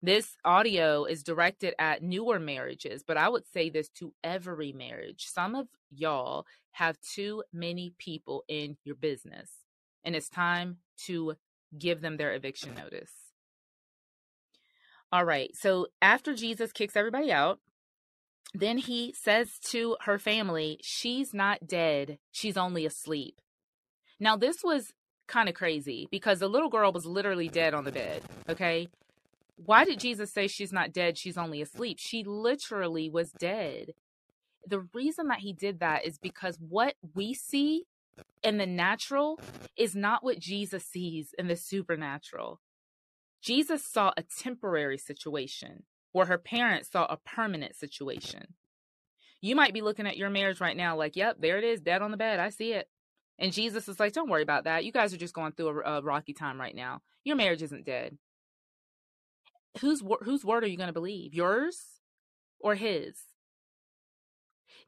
This 0.00 0.36
audio 0.44 1.04
is 1.04 1.24
directed 1.24 1.74
at 1.78 2.02
newer 2.02 2.38
marriages, 2.38 3.02
but 3.04 3.16
I 3.16 3.28
would 3.28 3.44
say 3.52 3.68
this 3.68 3.88
to 3.98 4.14
every 4.22 4.72
marriage. 4.72 5.26
Some 5.26 5.56
of 5.56 5.66
y'all 5.90 6.46
have 6.72 7.00
too 7.00 7.42
many 7.52 7.94
people 7.98 8.44
in 8.46 8.76
your 8.84 8.94
business, 8.94 9.50
and 10.04 10.14
it's 10.14 10.28
time 10.28 10.78
to 11.06 11.34
give 11.76 12.00
them 12.00 12.16
their 12.16 12.32
eviction 12.32 12.74
notice. 12.74 13.10
All 15.10 15.24
right, 15.24 15.50
so 15.56 15.88
after 16.00 16.34
Jesus 16.34 16.70
kicks 16.70 16.94
everybody 16.94 17.32
out, 17.32 17.58
then 18.54 18.78
he 18.78 19.12
says 19.18 19.58
to 19.70 19.96
her 20.02 20.18
family, 20.18 20.78
She's 20.82 21.34
not 21.34 21.66
dead, 21.66 22.18
she's 22.30 22.56
only 22.56 22.86
asleep. 22.86 23.40
Now, 24.20 24.36
this 24.36 24.62
was 24.64 24.92
kind 25.26 25.48
of 25.48 25.54
crazy 25.54 26.08
because 26.10 26.40
the 26.40 26.48
little 26.48 26.70
girl 26.70 26.92
was 26.92 27.06
literally 27.06 27.48
dead 27.48 27.74
on 27.74 27.84
the 27.84 27.92
bed, 27.92 28.22
okay? 28.48 28.88
Why 29.56 29.84
did 29.84 30.00
Jesus 30.00 30.32
say 30.32 30.46
she's 30.48 30.72
not 30.72 30.92
dead? 30.92 31.18
She's 31.18 31.38
only 31.38 31.60
asleep. 31.60 31.98
She 32.00 32.24
literally 32.24 33.10
was 33.10 33.32
dead. 33.32 33.92
The 34.66 34.80
reason 34.94 35.28
that 35.28 35.40
he 35.40 35.52
did 35.52 35.80
that 35.80 36.04
is 36.04 36.18
because 36.18 36.58
what 36.60 36.94
we 37.14 37.34
see 37.34 37.84
in 38.42 38.58
the 38.58 38.66
natural 38.66 39.38
is 39.76 39.94
not 39.94 40.24
what 40.24 40.38
Jesus 40.38 40.84
sees 40.84 41.34
in 41.38 41.46
the 41.48 41.56
supernatural. 41.56 42.60
Jesus 43.40 43.84
saw 43.84 44.12
a 44.16 44.22
temporary 44.22 44.98
situation 44.98 45.84
where 46.12 46.26
her 46.26 46.38
parents 46.38 46.90
saw 46.90 47.06
a 47.06 47.16
permanent 47.16 47.76
situation. 47.76 48.54
You 49.40 49.54
might 49.54 49.74
be 49.74 49.82
looking 49.82 50.06
at 50.06 50.16
your 50.16 50.30
marriage 50.30 50.60
right 50.60 50.76
now 50.76 50.96
like, 50.96 51.14
yep, 51.14 51.36
there 51.40 51.58
it 51.58 51.64
is, 51.64 51.80
dead 51.80 52.02
on 52.02 52.10
the 52.10 52.16
bed. 52.16 52.40
I 52.40 52.48
see 52.48 52.72
it. 52.72 52.88
And 53.38 53.52
Jesus 53.52 53.88
is 53.88 54.00
like, 54.00 54.12
don't 54.12 54.28
worry 54.28 54.42
about 54.42 54.64
that. 54.64 54.84
You 54.84 54.92
guys 54.92 55.14
are 55.14 55.18
just 55.18 55.34
going 55.34 55.52
through 55.52 55.82
a, 55.82 55.98
a 55.98 56.02
rocky 56.02 56.32
time 56.32 56.60
right 56.60 56.74
now. 56.74 57.02
Your 57.24 57.36
marriage 57.36 57.62
isn't 57.62 57.86
dead 57.86 58.18
whose 59.80 60.02
whose 60.22 60.44
word 60.44 60.64
are 60.64 60.68
you 60.68 60.76
going 60.76 60.88
to 60.88 60.92
believe? 60.92 61.34
Yours 61.34 62.00
or 62.60 62.74
his? 62.74 63.20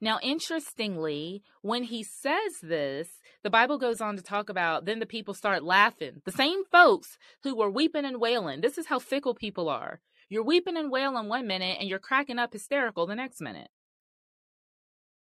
Now, 0.02 0.18
interestingly, 0.22 1.42
when 1.60 1.84
he 1.84 2.02
says 2.02 2.60
this, 2.62 3.08
the 3.42 3.50
Bible 3.50 3.76
goes 3.76 4.00
on 4.00 4.16
to 4.16 4.22
talk 4.22 4.48
about 4.48 4.86
then 4.86 4.98
the 4.98 5.06
people 5.06 5.34
start 5.34 5.62
laughing. 5.62 6.22
The 6.24 6.32
same 6.32 6.64
folks 6.70 7.18
who 7.42 7.54
were 7.54 7.70
weeping 7.70 8.04
and 8.04 8.20
wailing. 8.20 8.60
This 8.60 8.78
is 8.78 8.86
how 8.86 8.98
fickle 8.98 9.34
people 9.34 9.68
are. 9.68 10.00
You're 10.28 10.44
weeping 10.44 10.76
and 10.76 10.90
wailing 10.90 11.28
one 11.28 11.46
minute 11.46 11.76
and 11.80 11.88
you're 11.88 11.98
cracking 11.98 12.38
up 12.38 12.52
hysterical 12.52 13.06
the 13.06 13.14
next 13.14 13.40
minute. 13.40 13.68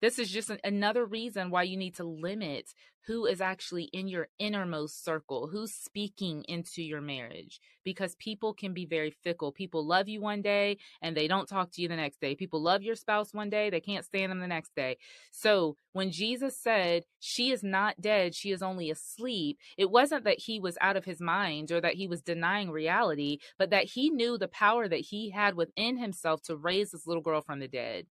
This 0.02 0.20
is 0.20 0.30
just 0.30 0.50
an, 0.50 0.60
another 0.64 1.06
reason 1.06 1.50
why 1.52 1.64
you 1.64 1.78
need 1.78 1.96
to 1.96 2.04
limit 2.04 2.74
who 3.08 3.26
is 3.26 3.42
actually 3.42 3.86
in 3.86 4.08
your 4.08 4.28
innermost 4.38 5.04
circle, 5.04 5.48
who's 5.48 5.74
speaking 5.74 6.44
into 6.48 6.84
your 6.84 7.02
marriage, 7.02 7.60
because 7.84 8.16
people 8.16 8.54
can 8.54 8.74
be 8.74 8.86
very 8.86 9.10
fickle. 9.10 9.52
People 9.52 9.86
love 9.86 10.08
you 10.08 10.22
one 10.22 10.42
day 10.42 10.78
and 11.02 11.18
they 11.18 11.28
don't 11.28 11.50
talk 11.50 11.72
to 11.72 11.82
you 11.82 11.88
the 11.88 11.96
next 11.96 12.22
day. 12.22 12.36
People 12.36 12.62
love 12.62 12.84
your 12.84 12.96
spouse 12.96 13.34
one 13.34 13.50
day, 13.50 13.70
they 13.70 13.80
can't 13.80 14.06
stand 14.06 14.32
them 14.32 14.40
the 14.40 14.48
next 14.48 14.76
day. 14.76 14.98
So 15.32 15.76
when 15.94 16.12
Jesus 16.12 16.56
said, 16.56 17.04
She 17.20 17.52
is 17.52 17.64
not 17.64 18.00
dead, 18.00 18.36
she 18.36 18.52
is 18.52 18.62
only 18.62 18.92
asleep, 18.92 19.58
it 19.78 19.90
wasn't 19.90 20.24
that 20.26 20.40
he 20.40 20.60
was 20.60 20.78
out 20.80 20.98
of 20.98 21.06
his 21.06 21.20
mind 21.20 21.72
or 21.72 21.82
that 21.82 21.96
he 21.96 22.08
was 22.08 22.22
denying 22.22 22.70
reality, 22.70 23.40
but 23.58 23.72
that 23.72 23.86
he 23.86 24.10
knew 24.10 24.38
the 24.38 24.48
power 24.48 24.88
that 24.88 24.98
he 24.98 25.32
had 25.32 25.56
within 25.56 25.98
himself 25.98 26.44
to 26.44 26.56
raise 26.56 26.92
this 26.92 27.08
little 27.08 27.24
girl 27.24 27.42
from 27.42 27.60
the 27.60 27.68
dead. 27.68 28.06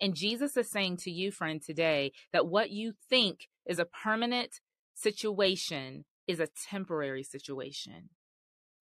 And 0.00 0.14
Jesus 0.14 0.56
is 0.56 0.70
saying 0.70 0.98
to 0.98 1.10
you, 1.10 1.30
friend, 1.30 1.62
today 1.62 2.12
that 2.32 2.46
what 2.46 2.70
you 2.70 2.92
think 3.08 3.48
is 3.66 3.78
a 3.78 3.84
permanent 3.84 4.60
situation 4.94 6.04
is 6.26 6.40
a 6.40 6.48
temporary 6.70 7.22
situation. 7.22 8.10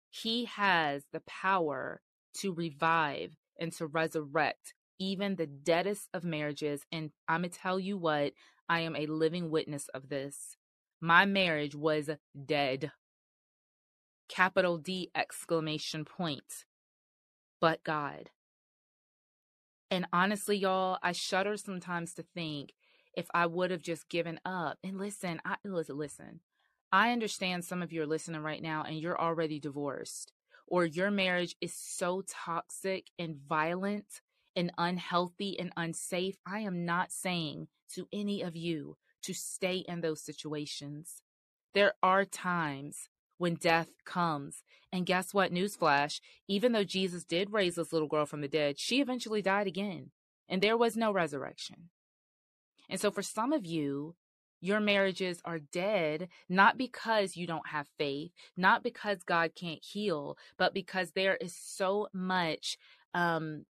He 0.10 0.46
has 0.46 1.04
the 1.12 1.22
power 1.22 2.02
to 2.40 2.54
revive 2.54 3.36
and 3.60 3.72
to 3.74 3.88
resurrect 3.88 4.74
even 5.00 5.36
the 5.36 5.48
deadest 5.48 6.08
of 6.14 6.24
marriages. 6.24 6.86
And 6.92 7.12
I'm 7.28 7.42
going 7.42 7.52
to 7.52 7.58
tell 7.58 7.80
you 7.80 7.98
what, 7.98 8.34
I 8.70 8.82
am 8.82 8.96
a 8.96 9.08
living 9.08 9.50
witness 9.50 9.90
of 9.94 10.10
this. 10.10 10.58
My 11.02 11.26
marriage 11.26 11.76
was 11.76 12.10
dead. 12.46 12.92
Capital 14.30 14.78
D 14.78 15.12
exclamation 15.16 16.06
point. 16.06 16.66
But 17.60 17.84
God. 17.84 18.30
And 19.94 20.08
honestly, 20.12 20.58
y'all, 20.58 20.98
I 21.04 21.12
shudder 21.12 21.56
sometimes 21.56 22.16
to 22.16 22.24
think 22.34 22.74
if 23.16 23.28
I 23.32 23.46
would 23.46 23.70
have 23.70 23.84
just 23.84 24.10
given 24.10 24.40
up. 24.44 24.80
And 24.84 24.98
listen, 24.98 25.40
I 25.46 25.58
listen. 25.64 26.40
I 26.92 27.12
understand 27.12 27.64
some 27.64 27.84
of 27.84 27.94
you 27.94 28.02
are 28.02 28.08
listening 28.08 28.42
right 28.42 28.62
now 28.64 28.86
and 28.88 28.98
you're 29.00 29.22
already 29.22 29.60
divorced 29.60 30.32
or 30.66 30.84
your 30.84 31.12
marriage 31.12 31.56
is 31.62 31.76
so 31.76 32.24
toxic 32.28 33.12
and 33.20 33.36
violent 33.48 34.22
and 34.56 34.72
unhealthy 34.80 35.60
and 35.60 35.72
unsafe. 35.78 36.38
I 36.44 36.62
am 36.62 36.86
not 36.86 37.12
saying 37.12 37.68
to 37.94 38.08
any 38.12 38.42
of 38.42 38.56
you 38.56 38.98
to 39.22 39.34
stay 39.36 39.86
in 39.88 40.02
those 40.02 40.22
situations. 40.24 41.22
There 41.76 41.94
are 42.02 42.26
times 42.26 43.10
when 43.44 43.56
death 43.56 43.90
comes. 44.06 44.64
And 44.94 45.06
guess 45.06 45.34
what? 45.34 45.52
Newsflash, 45.52 46.22
even 46.48 46.72
though 46.72 46.86
Jesus 46.86 47.26
did 47.26 47.52
raise 47.52 47.76
this 47.76 47.92
little 47.92 48.08
girl 48.08 48.26
from 48.26 48.40
the 48.40 48.48
dead, 48.48 48.80
she 48.80 49.02
eventually 49.02 49.42
died 49.42 49.68
again. 49.68 50.12
And 50.48 50.62
there 50.62 50.78
was 50.78 50.96
no 50.96 51.12
resurrection. 51.12 51.90
And 52.90 53.02
so 53.02 53.12
for 53.12 53.22
some 53.22 53.52
of 53.52 53.66
you, 53.66 54.16
your 54.62 54.80
marriages 54.80 55.42
are 55.44 55.60
dead, 55.60 56.30
not 56.48 56.78
because 56.78 57.36
you 57.36 57.46
don't 57.46 57.68
have 57.68 57.90
faith, 57.98 58.32
not 58.56 58.82
because 58.82 59.24
God 59.24 59.52
can't 59.56 59.84
heal, 59.84 60.38
but 60.58 60.74
because 60.74 61.12
there 61.12 61.36
is 61.36 61.54
so 61.54 62.08
much 62.14 62.78
um, 63.14 63.66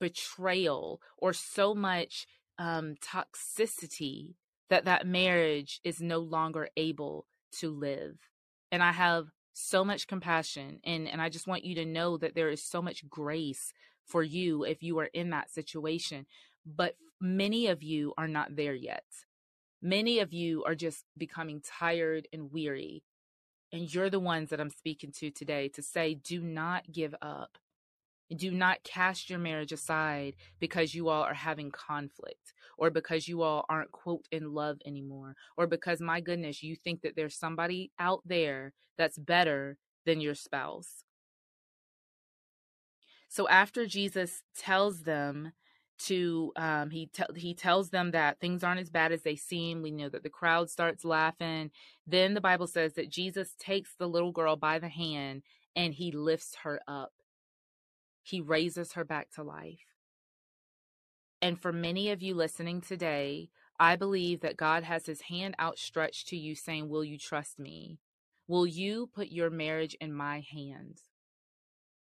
betrayal 0.00 1.00
or 1.16 1.32
so 1.32 1.76
much 1.76 2.26
um, 2.58 2.96
toxicity 3.00 4.34
that 4.68 4.84
that 4.84 5.06
marriage 5.06 5.78
is 5.84 6.00
no 6.00 6.18
longer 6.18 6.70
able 6.76 7.28
to 7.60 7.70
live 7.70 8.18
and 8.70 8.82
I 8.82 8.92
have 8.92 9.28
so 9.52 9.84
much 9.84 10.06
compassion 10.06 10.80
and 10.84 11.08
and 11.08 11.22
I 11.22 11.28
just 11.30 11.46
want 11.46 11.64
you 11.64 11.74
to 11.76 11.86
know 11.86 12.18
that 12.18 12.34
there 12.34 12.50
is 12.50 12.62
so 12.62 12.82
much 12.82 13.08
grace 13.08 13.72
for 14.04 14.22
you 14.22 14.64
if 14.64 14.82
you 14.82 14.98
are 14.98 15.08
in 15.14 15.30
that 15.30 15.50
situation 15.50 16.26
but 16.66 16.96
many 17.20 17.66
of 17.68 17.82
you 17.82 18.12
are 18.18 18.28
not 18.28 18.56
there 18.56 18.74
yet. 18.74 19.04
Many 19.80 20.18
of 20.18 20.32
you 20.32 20.64
are 20.64 20.74
just 20.74 21.04
becoming 21.16 21.62
tired 21.62 22.28
and 22.32 22.52
weary 22.52 23.02
and 23.72 23.92
you're 23.92 24.10
the 24.10 24.20
ones 24.20 24.50
that 24.50 24.60
I'm 24.60 24.70
speaking 24.70 25.12
to 25.12 25.30
today 25.30 25.68
to 25.68 25.82
say 25.82 26.14
do 26.14 26.40
not 26.42 26.92
give 26.92 27.14
up. 27.22 27.58
Do 28.34 28.50
not 28.50 28.82
cast 28.82 29.30
your 29.30 29.38
marriage 29.38 29.72
aside 29.72 30.34
because 30.58 30.94
you 30.94 31.08
all 31.08 31.22
are 31.22 31.34
having 31.34 31.70
conflict 31.70 32.52
or 32.76 32.90
because 32.90 33.28
you 33.28 33.42
all 33.42 33.64
aren't, 33.68 33.92
quote, 33.92 34.26
in 34.30 34.52
love 34.52 34.78
anymore 34.86 35.34
or 35.56 35.66
because, 35.66 36.00
my 36.00 36.20
goodness, 36.20 36.62
you 36.62 36.76
think 36.76 37.02
that 37.02 37.16
there's 37.16 37.36
somebody 37.36 37.90
out 37.98 38.22
there 38.24 38.72
that's 38.98 39.18
better 39.18 39.78
than 40.04 40.20
your 40.20 40.34
spouse. 40.34 41.04
So 43.28 43.48
after 43.48 43.86
Jesus 43.86 44.42
tells 44.56 45.02
them 45.02 45.52
to 45.98 46.52
um, 46.56 46.90
he 46.90 47.10
he 47.36 47.54
tells 47.54 47.88
them 47.90 48.10
that 48.10 48.38
things 48.38 48.62
aren't 48.62 48.80
as 48.80 48.90
bad 48.90 49.12
as 49.12 49.22
they 49.22 49.36
seem. 49.36 49.80
We 49.80 49.90
know 49.90 50.10
that 50.10 50.22
the 50.22 50.28
crowd 50.28 50.68
starts 50.70 51.04
laughing. 51.04 51.70
Then 52.06 52.34
the 52.34 52.40
Bible 52.40 52.66
says 52.66 52.94
that 52.94 53.10
Jesus 53.10 53.54
takes 53.58 53.94
the 53.98 54.06
little 54.06 54.32
girl 54.32 54.56
by 54.56 54.78
the 54.78 54.90
hand 54.90 55.42
and 55.74 55.94
he 55.94 56.12
lifts 56.12 56.56
her 56.64 56.80
up 56.86 57.12
he 58.26 58.40
raises 58.40 58.92
her 58.94 59.04
back 59.04 59.30
to 59.32 59.42
life. 59.42 59.85
And 61.46 61.62
for 61.62 61.72
many 61.72 62.10
of 62.10 62.22
you 62.22 62.34
listening 62.34 62.80
today, 62.80 63.50
I 63.78 63.94
believe 63.94 64.40
that 64.40 64.56
God 64.56 64.82
has 64.82 65.06
his 65.06 65.22
hand 65.22 65.54
outstretched 65.60 66.28
to 66.30 66.36
you 66.36 66.56
saying, 66.56 66.88
Will 66.88 67.04
you 67.04 67.18
trust 67.18 67.60
me? 67.60 68.00
Will 68.48 68.66
you 68.66 69.08
put 69.14 69.28
your 69.28 69.50
marriage 69.50 69.96
in 70.00 70.12
my 70.12 70.40
hands? 70.40 71.02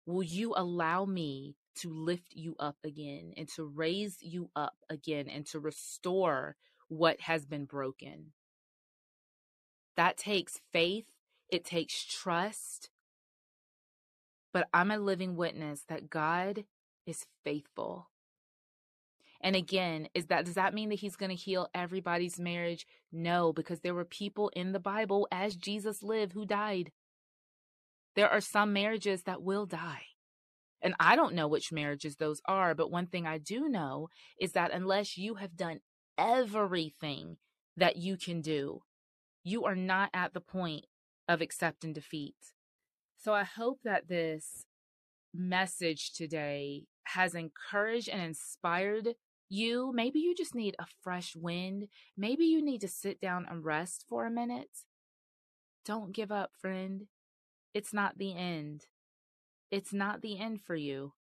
will 0.06 0.24
you 0.24 0.54
allow 0.58 1.06
me 1.06 1.56
to 1.76 1.90
lift 1.90 2.34
you 2.36 2.56
up 2.60 2.78
again 2.84 3.34
and 3.38 3.48
to 3.50 3.66
raise 3.66 4.18
you 4.22 4.52
up 4.56 4.76
again 4.90 5.30
and 5.30 5.46
to 5.48 5.60
restore 5.60 6.58
what 6.90 7.22
has 7.22 7.46
been 7.46 7.66
broken? 7.66 8.34
That 9.96 10.18
takes 10.18 10.62
faith, 10.74 11.08
it 11.50 11.66
takes 11.66 12.04
trust. 12.04 12.90
But 14.54 14.68
I'm 14.74 14.92
a 14.92 15.00
living 15.00 15.38
witness 15.38 15.84
that 15.88 16.10
God 16.10 16.66
is 17.08 17.26
faithful. 17.44 18.11
And 19.44 19.56
again, 19.56 20.08
is 20.14 20.28
that 20.28 20.46
does 20.46 20.56
that 20.56 20.74
mean 20.74 20.90
that 20.90 21.00
he's 21.00 21.16
going 21.16 21.30
to 21.30 21.36
heal 21.36 21.68
everybody's 21.74 22.40
marriage? 22.40 22.86
No, 23.12 23.52
because 23.52 23.82
there 23.82 23.96
were 23.96 24.06
people 24.06 24.50
in 24.56 24.72
the 24.72 24.80
Bible 24.80 25.28
as 25.32 25.56
Jesus 25.56 26.04
lived 26.04 26.34
who 26.34 26.46
died. 26.46 26.92
There 28.16 28.30
are 28.30 28.42
some 28.42 28.74
marriages 28.74 29.24
that 29.24 29.42
will 29.42 29.66
die. 29.66 30.04
And 30.82 30.96
I 31.00 31.16
don't 31.16 31.36
know 31.36 31.48
which 31.48 31.72
marriages 31.72 32.16
those 32.16 32.42
are, 32.46 32.74
but 32.74 32.92
one 32.92 33.06
thing 33.08 33.28
I 33.28 33.38
do 33.38 33.70
know 33.70 34.10
is 34.40 34.54
that 34.54 34.72
unless 34.72 35.18
you 35.18 35.36
have 35.36 35.56
done 35.56 35.80
everything 36.18 37.38
that 37.78 37.98
you 37.98 38.18
can 38.18 38.42
do, 38.42 38.82
you 39.44 39.66
are 39.66 39.76
not 39.76 40.10
at 40.14 40.34
the 40.34 40.42
point 40.42 40.86
of 41.28 41.42
accepting 41.42 41.94
defeat. 41.94 42.36
So 43.18 43.34
I 43.34 43.44
hope 43.44 43.80
that 43.84 44.08
this 44.08 44.66
message 45.34 46.12
today 46.14 46.86
has 47.04 47.36
encouraged 47.36 48.10
and 48.10 48.22
inspired 48.22 49.16
you. 49.52 49.92
Maybe 49.94 50.20
you 50.20 50.34
just 50.36 50.56
need 50.56 50.76
a 50.80 50.86
fresh 51.02 51.36
wind. 51.36 51.88
Maybe 52.18 52.46
you 52.46 52.64
need 52.64 52.82
to 52.82 52.88
sit 52.88 53.20
down 53.20 53.46
and 53.50 53.64
rest 53.64 54.06
for 54.08 54.26
a 54.26 54.32
minute. 54.32 54.86
Don't 55.86 56.14
give 56.14 56.32
up, 56.32 56.52
friend. 56.60 57.08
It's 57.74 57.94
not 57.94 58.18
the 58.18 58.36
end. 58.36 58.86
It's 59.72 59.94
not 59.94 60.22
the 60.22 60.40
end 60.40 60.62
for 60.62 60.76
you. 60.76 61.14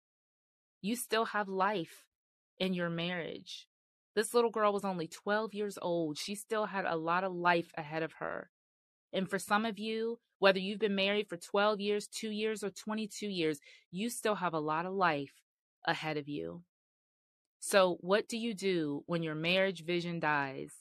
You 0.82 0.96
still 0.96 1.26
have 1.26 1.48
life 1.48 2.06
in 2.58 2.74
your 2.74 2.90
marriage. 2.90 3.68
This 4.16 4.34
little 4.34 4.50
girl 4.50 4.74
was 4.74 4.84
only 4.84 5.08
12 5.08 5.54
years 5.54 5.78
old. 5.82 6.18
She 6.18 6.36
still 6.36 6.66
had 6.66 6.86
a 6.86 6.96
lot 6.96 7.24
of 7.24 7.34
life 7.34 7.72
ahead 7.78 8.04
of 8.04 8.14
her. 8.14 8.50
And 9.14 9.30
for 9.30 9.40
some 9.40 9.66
of 9.66 9.80
you, 9.80 10.20
whether 10.40 10.60
you've 10.60 10.80
been 10.80 10.96
married 10.96 11.28
for 11.30 11.38
12 11.38 11.80
years, 11.80 12.08
2 12.08 12.30
years, 12.30 12.64
or 12.64 12.70
22 12.70 13.28
years, 13.28 13.60
you 13.92 14.10
still 14.10 14.36
have 14.36 14.54
a 14.54 14.60
lot 14.60 14.86
of 14.86 14.94
life 14.94 15.34
ahead 15.86 16.18
of 16.18 16.28
you. 16.28 16.64
So, 17.60 17.98
what 18.00 18.28
do 18.28 18.38
you 18.38 18.54
do 18.54 19.04
when 19.06 19.22
your 19.22 19.36
marriage 19.36 19.84
vision 19.84 20.20
dies? 20.20 20.72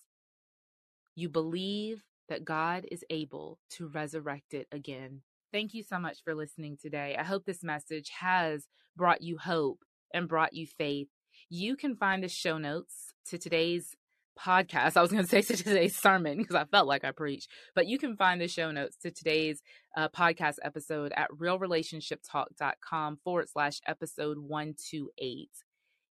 You 1.14 1.28
believe 1.28 2.04
that 2.28 2.44
God 2.44 2.86
is 2.90 3.04
able 3.10 3.58
to 3.70 3.88
resurrect 3.88 4.54
it 4.54 4.68
again. 4.70 5.22
Thank 5.52 5.74
you 5.74 5.82
so 5.82 5.98
much 5.98 6.18
for 6.22 6.34
listening 6.34 6.76
today. 6.80 7.16
I 7.18 7.24
hope 7.24 7.44
this 7.44 7.64
message 7.64 8.10
has 8.20 8.68
brought 8.96 9.22
you 9.22 9.38
hope 9.38 9.84
and 10.14 10.28
brought 10.28 10.52
you 10.52 10.66
faith. 10.66 11.08
You 11.48 11.74
can 11.74 11.96
find 11.96 12.22
the 12.22 12.28
show 12.28 12.58
notes 12.58 13.14
to 13.26 13.38
today's 13.38 13.96
podcast. 14.38 14.96
I 14.96 15.02
was 15.02 15.10
going 15.10 15.24
to 15.24 15.28
say 15.28 15.42
to 15.42 15.56
today's 15.56 15.96
sermon 15.96 16.38
because 16.38 16.54
I 16.54 16.64
felt 16.64 16.86
like 16.86 17.04
I 17.04 17.10
preached, 17.10 17.48
but 17.74 17.86
you 17.86 17.98
can 17.98 18.16
find 18.16 18.40
the 18.40 18.48
show 18.48 18.70
notes 18.70 18.96
to 18.98 19.10
today's 19.10 19.62
uh, 19.96 20.08
podcast 20.10 20.56
episode 20.62 21.12
at 21.16 21.30
realrelationshiptalk.com 21.30 23.18
forward 23.24 23.48
slash 23.48 23.80
episode 23.86 24.38
128. 24.38 25.48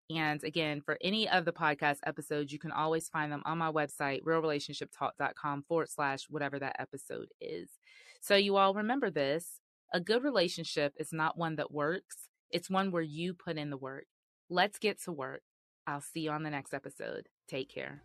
And 0.10 0.44
again, 0.44 0.82
for 0.82 0.98
any 1.02 1.28
of 1.28 1.46
the 1.46 1.52
podcast 1.52 1.98
episodes, 2.06 2.54
you 2.54 2.60
can 2.60 2.72
always 2.72 3.10
find 3.10 3.32
them 3.32 3.42
on 3.46 3.58
my 3.58 3.72
website, 3.72 4.24
realrelationshiptalk.com 4.24 5.64
forward 5.68 5.90
slash 5.90 6.26
whatever 6.30 6.60
that 6.60 6.76
episode 6.80 7.30
is. 7.42 7.70
So, 8.22 8.36
you 8.36 8.58
all 8.58 8.74
remember 8.74 9.10
this 9.10 9.60
a 9.94 10.00
good 10.00 10.24
relationship 10.24 10.94
is 10.98 11.14
not 11.14 11.38
one 11.38 11.56
that 11.56 11.72
works, 11.72 12.30
it's 12.52 12.70
one 12.70 12.92
where 12.92 13.02
you 13.02 13.34
put 13.34 13.58
in 13.58 13.70
the 13.70 13.78
work. 13.78 14.06
Let's 14.50 14.78
get 14.78 15.02
to 15.04 15.12
work. 15.12 15.42
I'll 15.88 16.02
see 16.02 16.22
you 16.22 16.32
on 16.32 16.44
the 16.44 16.50
next 16.50 16.74
episode. 16.74 17.28
Take 17.48 17.70
care. 17.70 18.02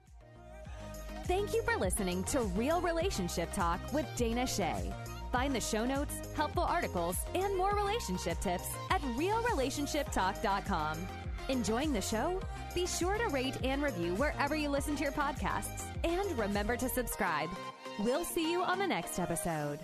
Thank 1.25 1.55
you 1.55 1.63
for 1.63 1.77
listening 1.77 2.25
to 2.25 2.41
Real 2.41 2.81
Relationship 2.81 3.53
Talk 3.53 3.81
with 3.93 4.07
Dana 4.17 4.47
Che. 4.47 4.93
Find 5.31 5.55
the 5.55 5.61
show 5.61 5.85
notes, 5.85 6.15
helpful 6.35 6.65
articles, 6.65 7.17
and 7.35 7.57
more 7.57 7.75
relationship 7.75 8.41
tips 8.41 8.69
at 8.91 9.01
realrelationshiptalk.com. 9.01 11.07
Enjoying 11.51 11.93
the 11.93 12.01
show? 12.01 12.41
Be 12.77 12.87
sure 12.87 13.19
to 13.19 13.27
rate 13.27 13.57
and 13.65 13.83
review 13.83 14.15
wherever 14.15 14.55
you 14.55 14.69
listen 14.69 14.95
to 14.95 15.03
your 15.03 15.11
podcasts. 15.11 15.83
And 16.05 16.39
remember 16.39 16.77
to 16.77 16.89
subscribe. 16.89 17.51
We'll 17.99 18.25
see 18.25 18.53
you 18.53 18.63
on 18.63 18.79
the 18.79 18.87
next 18.87 19.19
episode. 19.19 19.81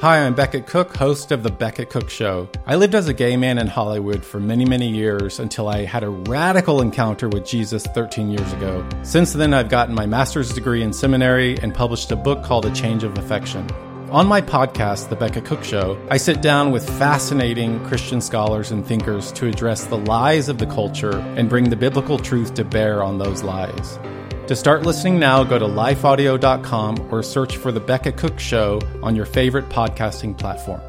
Hi, 0.00 0.26
I'm 0.26 0.34
Becket 0.34 0.66
Cook, 0.66 0.96
host 0.96 1.30
of 1.30 1.44
The 1.44 1.50
Becket 1.50 1.90
Cook 1.90 2.10
Show. 2.10 2.50
I 2.66 2.74
lived 2.74 2.96
as 2.96 3.06
a 3.06 3.14
gay 3.14 3.36
man 3.36 3.56
in 3.58 3.68
Hollywood 3.68 4.24
for 4.24 4.40
many, 4.40 4.64
many 4.64 4.88
years 4.90 5.38
until 5.38 5.68
I 5.68 5.84
had 5.84 6.02
a 6.02 6.10
radical 6.10 6.82
encounter 6.82 7.28
with 7.28 7.46
Jesus 7.46 7.84
13 7.86 8.30
years 8.30 8.52
ago. 8.52 8.86
Since 9.02 9.32
then, 9.32 9.54
I've 9.54 9.68
gotten 9.68 9.94
my 9.94 10.06
master's 10.06 10.52
degree 10.52 10.82
in 10.82 10.92
seminary 10.92 11.56
and 11.60 11.72
published 11.72 12.10
a 12.10 12.16
book 12.16 12.42
called 12.42 12.66
A 12.66 12.72
Change 12.72 13.04
of 13.04 13.16
Affection. 13.16 13.64
On 14.10 14.24
my 14.24 14.40
podcast, 14.40 15.08
The 15.08 15.16
Becket 15.16 15.44
Cook 15.44 15.64
Show, 15.64 16.00
I 16.08 16.16
sit 16.16 16.40
down 16.40 16.70
with 16.70 16.88
fascinating 16.96 17.84
Christian 17.86 18.20
scholars 18.20 18.70
and 18.70 18.86
thinkers 18.86 19.32
to 19.32 19.48
address 19.48 19.86
the 19.86 19.98
lies 19.98 20.48
of 20.48 20.58
the 20.58 20.66
culture 20.66 21.18
and 21.36 21.48
bring 21.48 21.70
the 21.70 21.76
biblical 21.76 22.16
truth 22.16 22.54
to 22.54 22.64
bear 22.64 23.02
on 23.02 23.18
those 23.18 23.42
lies. 23.42 23.98
To 24.46 24.54
start 24.54 24.82
listening 24.82 25.18
now, 25.18 25.42
go 25.42 25.58
to 25.58 25.66
lifeaudio.com 25.66 27.12
or 27.12 27.24
search 27.24 27.56
for 27.56 27.72
The 27.72 27.80
Becket 27.80 28.16
Cook 28.16 28.38
Show 28.38 28.80
on 29.02 29.16
your 29.16 29.26
favorite 29.26 29.68
podcasting 29.70 30.38
platform. 30.38 30.80